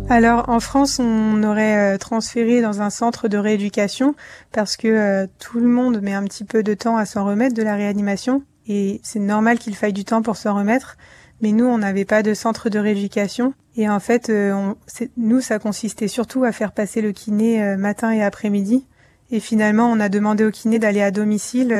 Alors 0.08 0.48
en 0.48 0.60
France, 0.60 0.98
on 0.98 1.42
aurait 1.42 1.94
euh, 1.94 1.98
transféré 1.98 2.60
dans 2.60 2.82
un 2.82 2.90
centre 2.90 3.28
de 3.28 3.38
rééducation 3.38 4.14
parce 4.52 4.76
que 4.76 4.88
euh, 4.88 5.26
tout 5.38 5.58
le 5.58 5.68
monde 5.68 6.00
met 6.02 6.12
un 6.12 6.24
petit 6.24 6.44
peu 6.44 6.62
de 6.62 6.74
temps 6.74 6.96
à 6.96 7.06
s'en 7.06 7.24
remettre 7.24 7.54
de 7.54 7.62
la 7.62 7.76
réanimation 7.76 8.42
et 8.66 9.00
c'est 9.02 9.20
normal 9.20 9.58
qu'il 9.58 9.74
faille 9.74 9.92
du 9.92 10.04
temps 10.04 10.22
pour 10.22 10.36
s'en 10.36 10.54
remettre. 10.54 10.96
Mais 11.40 11.52
nous, 11.52 11.64
on 11.64 11.78
n'avait 11.78 12.04
pas 12.04 12.22
de 12.22 12.34
centre 12.34 12.68
de 12.68 12.78
rééducation. 12.78 13.54
Et 13.76 13.88
en 13.88 13.98
fait, 14.00 14.28
euh, 14.28 14.52
on, 14.52 14.76
nous, 15.16 15.40
ça 15.40 15.58
consistait 15.58 16.08
surtout 16.08 16.44
à 16.44 16.52
faire 16.52 16.72
passer 16.72 17.00
le 17.00 17.12
kiné 17.12 17.76
matin 17.76 18.12
et 18.12 18.22
après-midi. 18.22 18.86
Et 19.30 19.40
finalement, 19.40 19.90
on 19.90 19.98
a 19.98 20.08
demandé 20.08 20.44
au 20.44 20.50
kiné 20.50 20.78
d'aller 20.78 21.02
à 21.02 21.10
domicile 21.10 21.76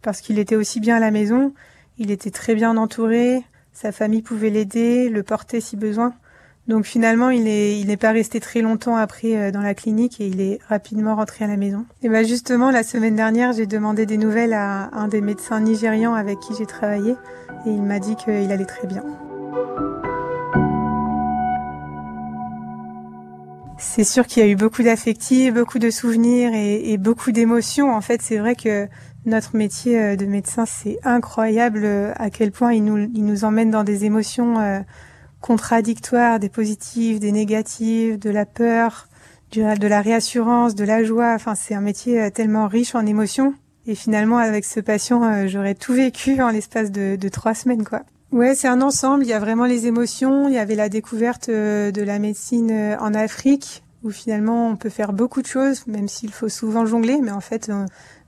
parce 0.00 0.20
qu'il 0.20 0.38
était 0.38 0.56
aussi 0.56 0.80
bien 0.80 0.96
à 0.96 1.00
la 1.00 1.10
maison. 1.10 1.52
Il 1.98 2.10
était 2.10 2.30
très 2.30 2.54
bien 2.54 2.76
entouré. 2.76 3.42
Sa 3.72 3.92
famille 3.92 4.22
pouvait 4.22 4.50
l'aider, 4.50 5.10
le 5.10 5.22
porter 5.22 5.60
si 5.60 5.76
besoin. 5.76 6.14
Donc 6.68 6.84
finalement, 6.84 7.30
il 7.30 7.44
n'est 7.44 7.78
il 7.78 7.86
n'est 7.86 7.96
pas 7.96 8.12
resté 8.12 8.40
très 8.40 8.60
longtemps 8.60 8.96
après 8.96 9.50
dans 9.50 9.62
la 9.62 9.74
clinique 9.74 10.20
et 10.20 10.26
il 10.26 10.40
est 10.40 10.58
rapidement 10.68 11.16
rentré 11.16 11.44
à 11.44 11.48
la 11.48 11.56
maison. 11.56 11.86
Et 12.02 12.08
ben 12.08 12.26
justement, 12.26 12.70
la 12.70 12.82
semaine 12.82 13.16
dernière, 13.16 13.52
j'ai 13.52 13.66
demandé 13.66 14.04
des 14.04 14.18
nouvelles 14.18 14.52
à 14.52 14.90
un 14.92 15.08
des 15.08 15.22
médecins 15.22 15.60
nigérians 15.60 16.14
avec 16.14 16.40
qui 16.40 16.54
j'ai 16.58 16.66
travaillé 16.66 17.12
et 17.66 17.70
il 17.70 17.82
m'a 17.82 17.98
dit 17.98 18.16
qu'il 18.16 18.52
allait 18.52 18.66
très 18.66 18.86
bien. 18.86 19.02
C'est 23.80 24.04
sûr 24.04 24.26
qu'il 24.26 24.42
y 24.42 24.46
a 24.46 24.48
eu 24.48 24.56
beaucoup 24.56 24.82
d'affectifs, 24.82 25.54
beaucoup 25.54 25.78
de 25.78 25.90
souvenirs 25.90 26.52
et, 26.52 26.92
et 26.92 26.98
beaucoup 26.98 27.32
d'émotions. 27.32 27.94
En 27.94 28.00
fait, 28.00 28.20
c'est 28.20 28.38
vrai 28.38 28.56
que 28.56 28.88
notre 29.24 29.56
métier 29.56 30.00
euh, 30.00 30.16
de 30.16 30.26
médecin, 30.26 30.66
c'est 30.66 30.98
incroyable 31.04 31.82
euh, 31.84 32.12
à 32.16 32.30
quel 32.30 32.50
point 32.50 32.72
il 32.72 32.84
nous, 32.84 32.98
il 32.98 33.24
nous 33.24 33.44
emmène 33.44 33.70
dans 33.70 33.84
des 33.84 34.04
émotions 34.04 34.58
euh, 34.58 34.80
contradictoires, 35.40 36.38
des 36.38 36.48
positives, 36.48 37.18
des 37.20 37.32
négatives, 37.32 38.18
de 38.18 38.30
la 38.30 38.46
peur, 38.46 39.08
de 39.52 39.86
la 39.86 40.00
réassurance, 40.00 40.74
de 40.74 40.84
la 40.84 41.04
joie. 41.04 41.32
Enfin, 41.34 41.54
c'est 41.54 41.74
un 41.74 41.80
métier 41.80 42.30
tellement 42.30 42.68
riche 42.68 42.94
en 42.94 43.06
émotions. 43.06 43.54
Et 43.88 43.94
finalement, 43.94 44.36
avec 44.36 44.66
ce 44.66 44.80
patient, 44.80 45.24
euh, 45.24 45.46
j'aurais 45.48 45.74
tout 45.74 45.94
vécu 45.94 46.42
en 46.42 46.50
l'espace 46.50 46.92
de, 46.92 47.16
de, 47.16 47.28
trois 47.30 47.54
semaines, 47.54 47.84
quoi. 47.84 48.02
Ouais, 48.32 48.54
c'est 48.54 48.68
un 48.68 48.82
ensemble. 48.82 49.24
Il 49.24 49.30
y 49.30 49.32
a 49.32 49.38
vraiment 49.38 49.64
les 49.64 49.86
émotions. 49.86 50.46
Il 50.48 50.54
y 50.54 50.58
avait 50.58 50.74
la 50.74 50.90
découverte 50.90 51.48
euh, 51.48 51.90
de 51.90 52.02
la 52.02 52.18
médecine 52.18 52.70
euh, 52.70 52.98
en 52.98 53.14
Afrique, 53.14 53.82
où 54.04 54.10
finalement 54.10 54.68
on 54.68 54.76
peut 54.76 54.90
faire 54.90 55.14
beaucoup 55.14 55.40
de 55.40 55.46
choses, 55.46 55.86
même 55.86 56.06
s'il 56.06 56.30
faut 56.32 56.50
souvent 56.50 56.84
jongler. 56.84 57.18
Mais 57.22 57.30
en 57.30 57.40
fait, 57.40 57.70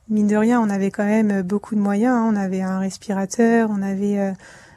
mine 0.09 0.29
de 0.29 0.37
rien, 0.37 0.59
on 0.63 0.71
avait 0.71 0.91
quand 0.91 1.05
même 1.05 1.43
beaucoup 1.43 1.75
de 1.75 1.81
moyens. 1.81 2.17
Hein. 2.17 2.31
On 2.33 2.37
avait 2.37 2.63
un 2.63 2.79
respirateur, 2.79 3.69
on 3.71 3.83
avait 3.83 4.33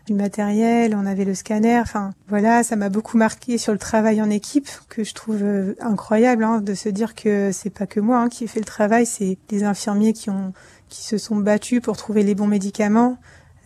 du 0.06 0.14
matériel, 0.14 0.96
on 0.96 1.06
avait 1.06 1.26
le 1.26 1.34
scanner. 1.34 1.80
Enfin, 1.80 2.12
voilà, 2.28 2.64
ça 2.64 2.76
m'a 2.76 2.90
beaucoup 2.90 3.18
marqué 3.18 3.58
sur 3.58 3.72
le 3.72 3.80
travail 3.80 4.22
en 4.22 4.30
équipe 4.30 4.68
que 4.90 5.04
je 5.04 5.14
trouve 5.14 5.44
incroyable 5.80 6.44
hein, 6.44 6.62
de 6.62 6.74
se 6.74 6.90
dire 6.90 7.16
que 7.16 7.52
c'est 7.54 7.70
pas 7.70 7.88
que 7.88 8.00
moi 8.00 8.18
hein, 8.20 8.30
qui 8.30 8.44
ai 8.44 8.48
fait 8.48 8.60
le 8.60 8.66
travail, 8.66 9.06
c'est 9.06 9.38
des 9.50 9.64
infirmiers 9.64 10.14
qui 10.14 10.30
ont 10.30 10.54
qui 10.94 11.04
se 11.04 11.18
sont 11.18 11.38
battus 11.38 11.82
pour 11.82 11.98
trouver 11.98 12.22
les 12.22 12.36
bons 12.36 12.48
médicaments. 12.48 13.18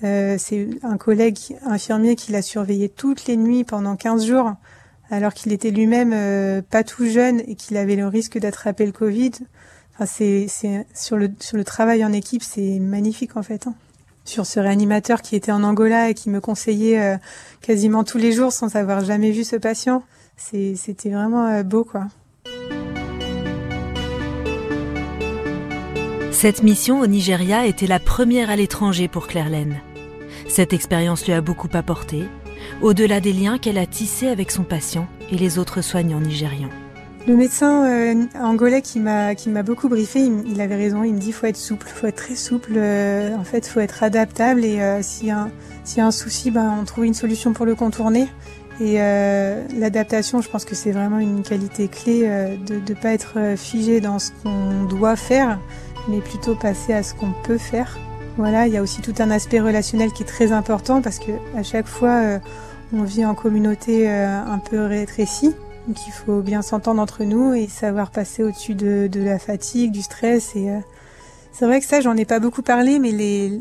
Euh, 0.04 0.38
c'est 0.39 0.69
un 0.84 0.97
collègue 0.97 1.38
infirmier 1.65 2.15
qui 2.15 2.32
l'a 2.32 2.41
surveillé 2.41 2.88
toutes 2.88 3.26
les 3.26 3.36
nuits 3.36 3.63
pendant 3.63 3.95
15 3.95 4.26
jours, 4.26 4.54
alors 5.10 5.34
qu'il 5.34 5.52
était 5.52 5.71
lui-même 5.71 6.13
euh, 6.13 6.62
pas 6.62 6.84
tout 6.84 7.06
jeune 7.06 7.41
et 7.41 7.56
qu'il 7.56 7.76
avait 7.78 7.95
le 7.95 8.08
risque 8.08 8.38
d'attraper 8.38 8.86
le 8.86 8.93
Covid. 8.93 9.32
Enfin, 9.95 10.06
c'est 10.06 10.47
sur 10.93 11.17
le 11.17 11.30
sur 11.39 11.58
le 11.58 11.63
travail 11.63 12.06
en 12.06 12.13
équipe, 12.13 12.43
c'est 12.43 12.80
magnifique 12.80 13.36
en 13.36 13.43
fait. 13.43 13.67
Hein. 13.67 13.73
Sur 14.27 14.45
ce 14.45 14.59
réanimateur 14.59 15.21
qui 15.21 15.37
était 15.37 15.53
en 15.53 15.63
Angola 15.63 16.09
et 16.09 16.13
qui 16.13 16.29
me 16.29 16.41
conseillait 16.41 17.01
euh, 17.01 17.17
quasiment 17.61 18.03
tous 18.03 18.17
les 18.17 18.33
jours 18.33 18.51
sans 18.51 18.75
avoir 18.75 19.05
jamais 19.05 19.31
vu 19.31 19.45
ce 19.45 19.55
patient, 19.55 20.03
c'était 20.35 21.09
vraiment 21.09 21.47
euh, 21.47 21.63
beau 21.63 21.85
quoi. 21.85 22.07
Cette 26.33 26.61
mission 26.61 26.99
au 26.99 27.07
Nigeria 27.07 27.65
était 27.65 27.87
la 27.87 27.99
première 27.99 28.49
à 28.49 28.57
l'étranger 28.57 29.07
pour 29.07 29.27
Claire 29.27 29.49
Laine. 29.49 29.77
Cette 30.49 30.73
expérience 30.73 31.25
lui 31.25 31.31
a 31.31 31.39
beaucoup 31.39 31.69
apporté, 31.71 32.25
au-delà 32.81 33.21
des 33.21 33.31
liens 33.31 33.57
qu'elle 33.57 33.77
a 33.77 33.85
tissés 33.85 34.27
avec 34.27 34.51
son 34.51 34.63
patient 34.63 35.07
et 35.31 35.37
les 35.37 35.57
autres 35.57 35.81
soignants 35.81 36.19
nigérians. 36.19 36.69
Le 37.27 37.35
médecin 37.35 37.85
euh, 37.85 38.23
angolais 38.41 38.81
qui 38.81 38.99
m'a 38.99 39.35
beaucoup 39.61 39.89
briefé, 39.89 40.21
il, 40.21 40.49
il, 40.49 40.61
avait 40.61 40.77
raison. 40.77 41.03
Il 41.03 41.13
me 41.13 41.19
dit 41.19 41.33
faut 41.33 41.45
être 41.45 41.57
souple, 41.57 41.85
faut 41.93 42.07
être 42.07 42.15
très 42.15 42.35
souple. 42.35 42.75
Euh, 42.77 43.35
en 43.35 43.43
fait, 43.43 43.67
faut 43.67 43.81
être 43.81 44.01
adaptable 44.01 44.63
et 44.63 44.79
euh, 44.79 45.01
s'il 45.01 45.27
y 45.27 45.31
a 45.31 45.49
un 45.97 46.11
souci, 46.11 46.51
ben 46.51 46.77
on 46.79 46.85
trouve 46.85 47.03
une 47.03 47.13
solution 47.13 47.51
pour 47.51 47.65
le 47.65 47.75
contourner. 47.75 48.29
Et 48.79 49.01
euh, 49.01 49.61
l'adaptation, 49.77 50.39
je 50.39 50.47
pense 50.47 50.63
que 50.63 50.73
c'est 50.73 50.91
vraiment 50.91 51.19
une 51.19 51.43
qualité 51.43 51.89
clé 51.89 52.21
de 52.65 52.75
ne 52.75 52.93
pas 52.97 53.09
être 53.09 53.57
figé 53.57 53.99
dans 53.99 54.19
ce 54.19 54.31
qu'on 54.41 54.85
doit 54.85 55.17
faire, 55.17 55.59
mais 56.07 56.21
plutôt 56.21 56.55
passer 56.55 56.93
à 56.93 57.03
ce 57.03 57.13
qu'on 57.13 57.33
peut 57.43 57.57
faire. 57.57 57.97
Voilà, 58.37 58.67
il 58.67 58.73
y 58.73 58.77
a 58.77 58.81
aussi 58.81 59.01
tout 59.01 59.15
un 59.19 59.31
aspect 59.31 59.59
relationnel 59.59 60.13
qui 60.13 60.23
est 60.23 60.27
très 60.27 60.53
important 60.53 61.01
parce 61.01 61.19
que 61.19 61.31
à 61.57 61.63
chaque 61.63 61.87
fois, 61.87 62.21
on 62.93 63.03
vit 63.03 63.25
en 63.25 63.35
communauté 63.35 64.07
un 64.09 64.59
peu 64.59 64.85
rétrécie. 64.85 65.53
Donc 65.88 66.06
il 66.06 66.12
faut 66.12 66.41
bien 66.41 66.62
s'entendre 66.62 67.02
entre 67.02 67.23
nous 67.23 67.54
et 67.54 67.67
savoir 67.67 68.12
passer 68.12 68.43
au-dessus 68.43 68.76
de, 68.76 69.10
la 69.15 69.39
fatigue, 69.39 69.91
du 69.91 70.02
stress. 70.02 70.56
Et 70.56 70.69
euh, 70.69 70.80
c'est 71.54 71.65
vrai 71.65 71.80
que 71.80 71.86
ça, 71.86 72.02
j'en 72.02 72.17
ai 72.17 72.26
pas 72.26 72.39
beaucoup 72.39 72.62
parlé, 72.62 73.00
mais 73.00 73.52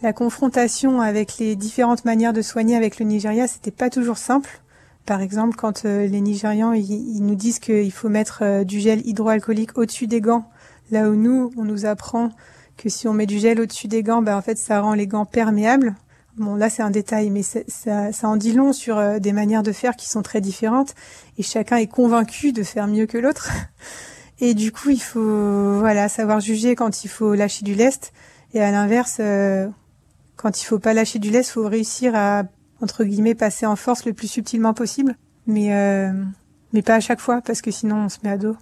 la 0.00 0.12
confrontation 0.14 1.02
avec 1.02 1.36
les 1.38 1.56
différentes 1.56 2.06
manières 2.06 2.32
de 2.32 2.42
soigner 2.42 2.76
avec 2.76 2.98
le 2.98 3.04
Nigeria, 3.04 3.46
c'était 3.46 3.70
pas 3.70 3.90
toujours 3.90 4.16
simple. 4.16 4.62
Par 5.04 5.20
exemple, 5.20 5.56
quand 5.56 5.84
les 5.84 6.20
Nigérians 6.22 6.72
ils, 6.72 7.22
nous 7.22 7.34
disent 7.34 7.58
qu'il 7.58 7.92
faut 7.92 8.08
mettre 8.08 8.64
du 8.64 8.80
gel 8.80 9.06
hydroalcoolique 9.06 9.76
au-dessus 9.76 10.06
des 10.06 10.22
gants 10.22 10.48
Là 10.90 11.08
où 11.08 11.14
nous, 11.14 11.50
on 11.56 11.64
nous 11.64 11.86
apprend 11.86 12.30
que 12.76 12.88
si 12.88 13.08
on 13.08 13.14
met 13.14 13.26
du 13.26 13.38
gel 13.38 13.60
au-dessus 13.60 13.88
des 13.88 14.02
gants, 14.02 14.22
ben 14.22 14.36
en 14.36 14.42
fait, 14.42 14.58
ça 14.58 14.80
rend 14.80 14.94
les 14.94 15.06
gants 15.06 15.24
perméables. 15.24 15.94
Bon, 16.36 16.56
là, 16.56 16.68
c'est 16.68 16.82
un 16.82 16.90
détail, 16.90 17.30
mais 17.30 17.42
ça, 17.42 18.10
en 18.24 18.36
dit 18.36 18.52
long 18.52 18.72
sur 18.72 18.98
euh, 18.98 19.18
des 19.20 19.32
manières 19.32 19.62
de 19.62 19.70
faire 19.70 19.94
qui 19.94 20.08
sont 20.08 20.22
très 20.22 20.40
différentes, 20.40 20.94
et 21.38 21.42
chacun 21.44 21.76
est 21.76 21.86
convaincu 21.86 22.52
de 22.52 22.64
faire 22.64 22.88
mieux 22.88 23.06
que 23.06 23.18
l'autre. 23.18 23.50
Et 24.40 24.54
du 24.54 24.72
coup, 24.72 24.90
il 24.90 25.00
faut, 25.00 25.78
voilà, 25.78 26.08
savoir 26.08 26.40
juger 26.40 26.74
quand 26.74 27.04
il 27.04 27.08
faut 27.08 27.34
lâcher 27.34 27.64
du 27.64 27.74
lest, 27.74 28.12
et 28.52 28.60
à 28.60 28.72
l'inverse, 28.72 29.18
euh, 29.20 29.68
quand 30.36 30.60
il 30.60 30.64
faut 30.64 30.80
pas 30.80 30.92
lâcher 30.92 31.20
du 31.20 31.30
lest, 31.30 31.50
faut 31.50 31.68
réussir 31.68 32.16
à 32.16 32.42
entre 32.80 33.04
guillemets 33.04 33.36
passer 33.36 33.64
en 33.64 33.76
force 33.76 34.04
le 34.04 34.12
plus 34.12 34.26
subtilement 34.26 34.74
possible, 34.74 35.16
mais 35.46 35.72
euh, 35.72 36.12
mais 36.72 36.82
pas 36.82 36.96
à 36.96 37.00
chaque 37.00 37.20
fois, 37.20 37.42
parce 37.42 37.62
que 37.62 37.70
sinon 37.70 37.96
on 38.04 38.08
se 38.08 38.18
met 38.24 38.30
à 38.30 38.38
dos. 38.38 38.56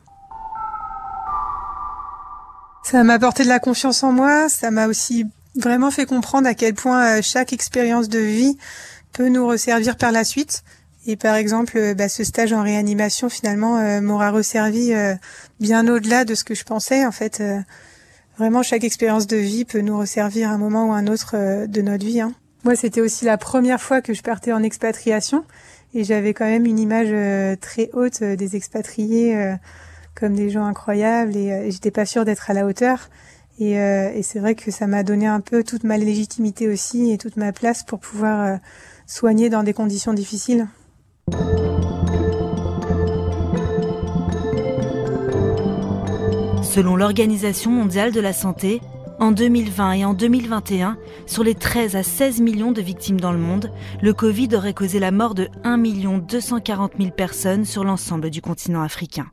Ça 2.85 3.03
m'a 3.03 3.15
apporté 3.15 3.43
de 3.43 3.49
la 3.49 3.59
confiance 3.59 4.03
en 4.03 4.13
moi, 4.13 4.49
ça 4.49 4.71
m'a 4.71 4.89
aussi 4.89 5.25
vraiment 5.57 5.91
fait 5.91 6.07
comprendre 6.07 6.47
à 6.47 6.55
quel 6.55 6.75
point 6.75 7.19
euh, 7.19 7.23
chaque 7.23 7.53
expérience 7.53 8.09
de 8.09 8.19
vie 8.19 8.57
peut 9.12 9.29
nous 9.29 9.47
resservir 9.47 9.97
par 9.97 10.12
la 10.12 10.25
suite 10.25 10.62
Et 11.07 11.17
par 11.17 11.35
exemple, 11.35 11.95
bah, 11.95 12.09
ce 12.09 12.25
stage 12.25 12.53
en 12.53 12.62
réanimation 12.62 13.29
finalement 13.29 14.01
m'aura 14.01 14.31
resservi 14.31 14.93
bien 15.61 15.87
au-delà 15.87 16.25
de 16.25 16.35
ce 16.35 16.45
que 16.45 16.55
je 16.55 16.65
pensais. 16.65 17.05
En 17.05 17.12
fait, 17.12 17.43
vraiment 18.38 18.62
chaque 18.62 18.85
expérience 18.85 19.27
de 19.27 19.37
vie 19.37 19.67
peut 19.67 19.83
nous 19.83 19.99
resservir 19.99 20.49
à 20.49 20.53
un 20.53 20.59
moment 20.59 20.87
ou 20.87 20.93
un 20.93 21.07
autre 21.09 21.67
de 21.67 21.83
notre 21.83 22.07
vie. 22.07 22.23
Hein. 22.23 22.33
Moi, 22.65 22.75
c'était 22.75 23.03
aussi 23.03 23.27
la 23.27 23.37
première 23.37 23.83
fois 23.83 24.01
que 24.01 24.15
je 24.15 24.23
partais 24.23 24.55
en 24.55 24.62
expatriation 24.62 25.45
et 25.93 26.05
j'avais 26.05 26.33
quand 26.33 26.47
même 26.47 26.65
une 26.65 26.79
image 26.79 27.12
très 27.61 27.91
haute 27.93 28.23
des 28.23 28.57
expatriés 28.57 29.57
comme 30.15 30.35
des 30.35 30.49
gens 30.49 30.65
incroyables 30.65 31.37
et, 31.37 31.71
j'étais 31.71 31.91
pas 31.91 32.07
sûre 32.07 32.25
d'être 32.25 32.51
à 32.51 32.55
la 32.55 32.65
hauteur. 32.65 33.11
Et, 33.59 33.73
et 33.75 34.23
c'est 34.23 34.41
vrai 34.41 34.55
que 34.55 34.71
ça 34.71 34.87
m'a 34.87 35.03
donné 35.03 35.27
un 35.27 35.41
peu 35.41 35.62
toute 35.62 35.85
ma 35.85 35.97
légitimité 35.97 36.69
aussi 36.69 37.12
et 37.12 37.19
toute 37.19 37.37
ma 37.37 37.53
place 37.53 37.85
pour 37.85 38.01
pouvoir 38.01 38.59
soigner 39.07 39.51
dans 39.51 39.62
des 39.62 39.73
conditions 39.73 40.15
difficiles. 40.15 40.67
Selon 46.62 46.97
l'Organisation 46.97 47.71
mondiale 47.71 48.12
de 48.12 48.21
la 48.21 48.33
santé, 48.33 48.81
en 49.19 49.31
2020 49.31 49.93
et 49.93 50.05
en 50.07 50.15
2021, 50.15 50.97
sur 51.27 51.45
les 51.45 51.55
13 51.55 51.97
à 51.97 52.03
16 52.03 52.41
millions 52.41 52.73
de 52.73 52.81
victimes 52.81 53.21
dans 53.21 53.31
le 53.31 53.38
monde, 53.38 53.71
le 54.01 54.15
Covid 54.15 54.49
aurait 54.55 54.73
causé 54.73 54.99
la 54.99 55.11
mort 55.11 55.35
de 55.35 55.49
1 55.65 55.79
240 56.21 56.93
000 56.99 57.11
personnes 57.11 57.67
sur 57.67 57.85
l'ensemble 57.85 58.31
du 58.31 58.41
continent 58.41 58.83
africain. 58.83 59.27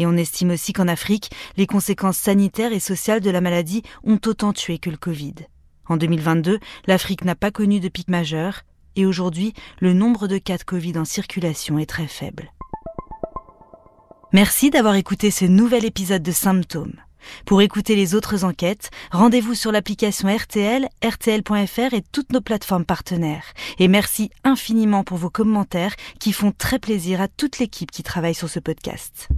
Et 0.00 0.06
on 0.06 0.16
estime 0.16 0.48
aussi 0.48 0.72
qu'en 0.72 0.88
Afrique, 0.88 1.30
les 1.58 1.66
conséquences 1.66 2.16
sanitaires 2.16 2.72
et 2.72 2.80
sociales 2.80 3.20
de 3.20 3.28
la 3.28 3.42
maladie 3.42 3.82
ont 4.02 4.18
autant 4.24 4.54
tué 4.54 4.78
que 4.78 4.88
le 4.88 4.96
Covid. 4.96 5.34
En 5.90 5.98
2022, 5.98 6.58
l'Afrique 6.86 7.22
n'a 7.22 7.34
pas 7.34 7.50
connu 7.50 7.80
de 7.80 7.88
pic 7.90 8.08
majeur, 8.08 8.62
et 8.96 9.04
aujourd'hui, 9.04 9.52
le 9.78 9.92
nombre 9.92 10.26
de 10.26 10.38
cas 10.38 10.56
de 10.56 10.62
Covid 10.62 10.96
en 10.96 11.04
circulation 11.04 11.78
est 11.78 11.84
très 11.84 12.06
faible. 12.06 12.50
Merci 14.32 14.70
d'avoir 14.70 14.94
écouté 14.94 15.30
ce 15.30 15.44
nouvel 15.44 15.84
épisode 15.84 16.22
de 16.22 16.32
Symptômes. 16.32 16.96
Pour 17.44 17.60
écouter 17.60 17.94
les 17.94 18.14
autres 18.14 18.44
enquêtes, 18.44 18.90
rendez-vous 19.12 19.54
sur 19.54 19.70
l'application 19.70 20.34
RTL, 20.34 20.88
RTL.fr 21.04 21.92
et 21.92 22.02
toutes 22.10 22.32
nos 22.32 22.40
plateformes 22.40 22.86
partenaires. 22.86 23.44
Et 23.78 23.86
merci 23.86 24.30
infiniment 24.44 25.04
pour 25.04 25.18
vos 25.18 25.28
commentaires 25.28 25.94
qui 26.18 26.32
font 26.32 26.52
très 26.56 26.78
plaisir 26.78 27.20
à 27.20 27.28
toute 27.28 27.58
l'équipe 27.58 27.90
qui 27.90 28.02
travaille 28.02 28.34
sur 28.34 28.48
ce 28.48 28.60
podcast. 28.60 29.28